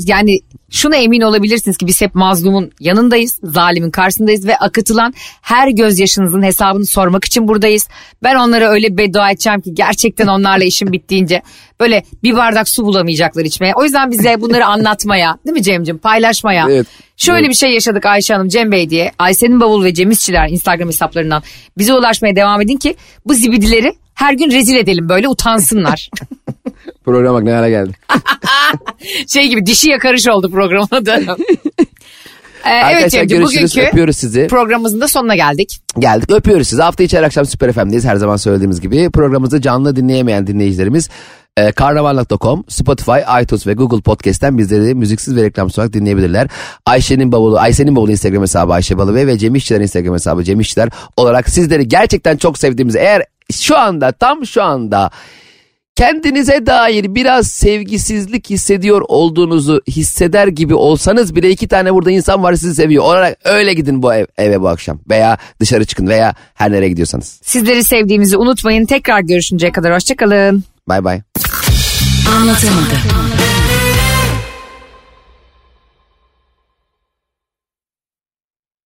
yani 0.06 0.40
şuna 0.70 0.96
emin 0.96 1.22
olabilirsiniz 1.22 1.78
ki 1.78 1.88
biz 1.88 2.02
hep 2.02 2.16
mazlumun 2.16 2.72
yanındayız, 2.80 3.40
zalimin 3.44 3.92
karşısındayız 3.92 4.48
ve 4.48 4.58
akıtılan 4.58 5.14
her 5.42 5.68
gözyaşınızın 5.68 6.44
hesabını 6.44 6.86
sormak 6.86 7.26
için 7.26 7.48
buradayız. 7.48 7.88
Ben 8.24 8.36
onlara 8.36 8.70
öyle 8.70 8.98
beddua 8.98 9.32
edeceğim 9.32 9.62
ki 9.62 9.74
gerçekten 9.74 10.28
onlarla 10.28 10.64
işim 10.64 10.92
bittiğince 10.92 11.42
böyle 11.80 12.04
bir 12.24 12.36
bardak 12.36 12.70
su 12.70 12.86
bulamayacaklar 12.86 13.46
içmeye. 13.46 13.74
O 13.76 13.84
yüzden 13.84 14.12
bize 14.12 14.42
bunları 14.42 14.66
anlatmaya, 14.66 15.38
değil 15.46 15.54
mi 15.54 15.64
Cem'ciğim 15.64 15.98
paylaşmaya. 15.98 16.68
Evet. 16.70 16.88
Şöyle 17.18 17.40
Evet. 17.40 17.50
bir 17.50 17.56
şey 17.56 17.74
yaşadık 17.74 18.06
Ayşe 18.06 18.34
Hanım, 18.34 18.48
Cem 18.48 18.72
Bey 18.72 18.90
diye. 18.90 19.12
Ayşe'nin 19.20 19.60
bavul 19.60 19.84
ve 19.84 19.94
Cem 19.94 20.12
İşçiler 20.12 20.50
Instagram 20.50 20.88
hesaplarından 20.88 21.44
bize 21.78 21.94
ulaşmaya 21.94 22.36
devam 22.36 22.62
edin 22.62 22.78
ki 22.78 22.96
bu 23.26 23.34
zibidileri 23.34 23.94
her 24.14 24.34
gün 24.34 24.52
rezil 24.52 24.76
edelim 24.76 25.10
böyle 25.10 25.28
utansınlar. 25.28 26.10
Program 27.06 27.36
bak 27.36 27.44
ne 27.44 27.52
hale 27.52 27.70
geldi. 27.70 27.92
şey 29.28 29.48
gibi 29.48 29.66
dişi 29.66 29.90
yakarış 29.90 30.28
oldu 30.28 30.52
programın 30.52 30.88
adı. 30.92 31.26
Ee, 32.66 32.92
evet 32.92 33.12
Cem'ciğim 33.12 33.44
bugünkü 33.44 33.82
Öpüyoruz 33.82 34.18
sizi. 34.18 34.48
programımızın 34.48 35.02
da 35.02 35.08
sonuna 35.08 35.36
geldik. 35.36 35.82
Geldik 36.00 36.32
öpüyoruz 36.32 36.68
sizi. 36.68 36.82
Hafta 36.82 37.04
içi 37.04 37.18
her 37.18 37.24
akşam 37.24 37.46
Süper 37.46 37.72
FM'deyiz 37.72 38.06
her 38.06 38.16
zaman 38.16 38.36
söylediğimiz 38.36 38.82
gibi. 38.82 39.10
Programımızı 39.10 39.62
canlı 39.62 39.96
dinleyemeyen 39.96 40.48
dinleyicilerimiz 40.48 41.10
e, 41.58 41.72
karnaval.com, 41.72 42.64
Spotify, 42.68 43.42
iTunes 43.42 43.68
ve 43.68 43.74
Google 43.74 44.02
Podcast'ten 44.02 44.58
bizleri 44.58 44.96
müziksiz 44.96 45.36
ve 45.36 45.44
reklamsız 45.44 45.80
olarak 45.80 45.94
dinleyebilirler. 45.94 46.48
Ayşe'nin 46.86 47.32
bavulu, 47.32 47.58
Ayşe'nin 47.60 47.96
bavulu 47.96 48.12
Instagram 48.12 48.42
hesabı 48.42 48.74
Ayşe 48.74 48.98
Balıbey 48.98 49.28
ve 49.28 49.38
Cem 49.38 49.56
İşçiler 49.56 49.82
Instagram 49.82 50.14
hesabı 50.14 50.44
Cem 50.44 50.60
İşçiler 50.60 50.90
olarak 51.18 51.50
sizleri 51.50 51.88
gerçekten 51.88 52.38
çok 52.38 52.58
sevdiğimiz 52.58 52.96
eğer 52.96 53.24
şu 53.52 53.78
anda 53.78 54.12
tam 54.12 54.46
şu 54.46 54.64
anda 54.64 55.12
kendinize 55.96 56.66
dair 56.66 57.16
biraz 57.16 57.48
sevgisizlik 57.48 58.50
hissediyor 58.50 59.02
olduğunuzu 59.08 59.82
hisseder 59.88 60.48
gibi 60.48 60.74
olsanız 60.76 61.36
bile 61.36 61.50
iki 61.50 61.68
tane 61.68 61.94
burada 61.94 62.12
insan 62.12 62.44
var 62.44 62.54
sizi 62.56 62.76
seviyor. 62.76 63.04
Olarak 63.04 63.38
öyle 63.44 63.74
gidin 63.74 64.04
bu 64.04 64.14
ev- 64.14 64.26
eve 64.38 64.62
bu 64.62 64.68
akşam 64.70 65.00
veya 65.10 65.38
dışarı 65.60 65.86
çıkın 65.86 66.08
veya 66.08 66.36
her 66.54 66.72
nereye 66.72 66.90
gidiyorsanız. 66.90 67.40
Sizleri 67.44 67.84
sevdiğimizi 67.84 68.38
unutmayın. 68.38 68.86
Tekrar 68.86 69.20
görüşünceye 69.20 69.72
kadar 69.72 69.94
hoşçakalın. 69.96 70.64
Bay 70.88 71.04
bay. 71.04 71.22
Anlatamadım. 72.38 73.35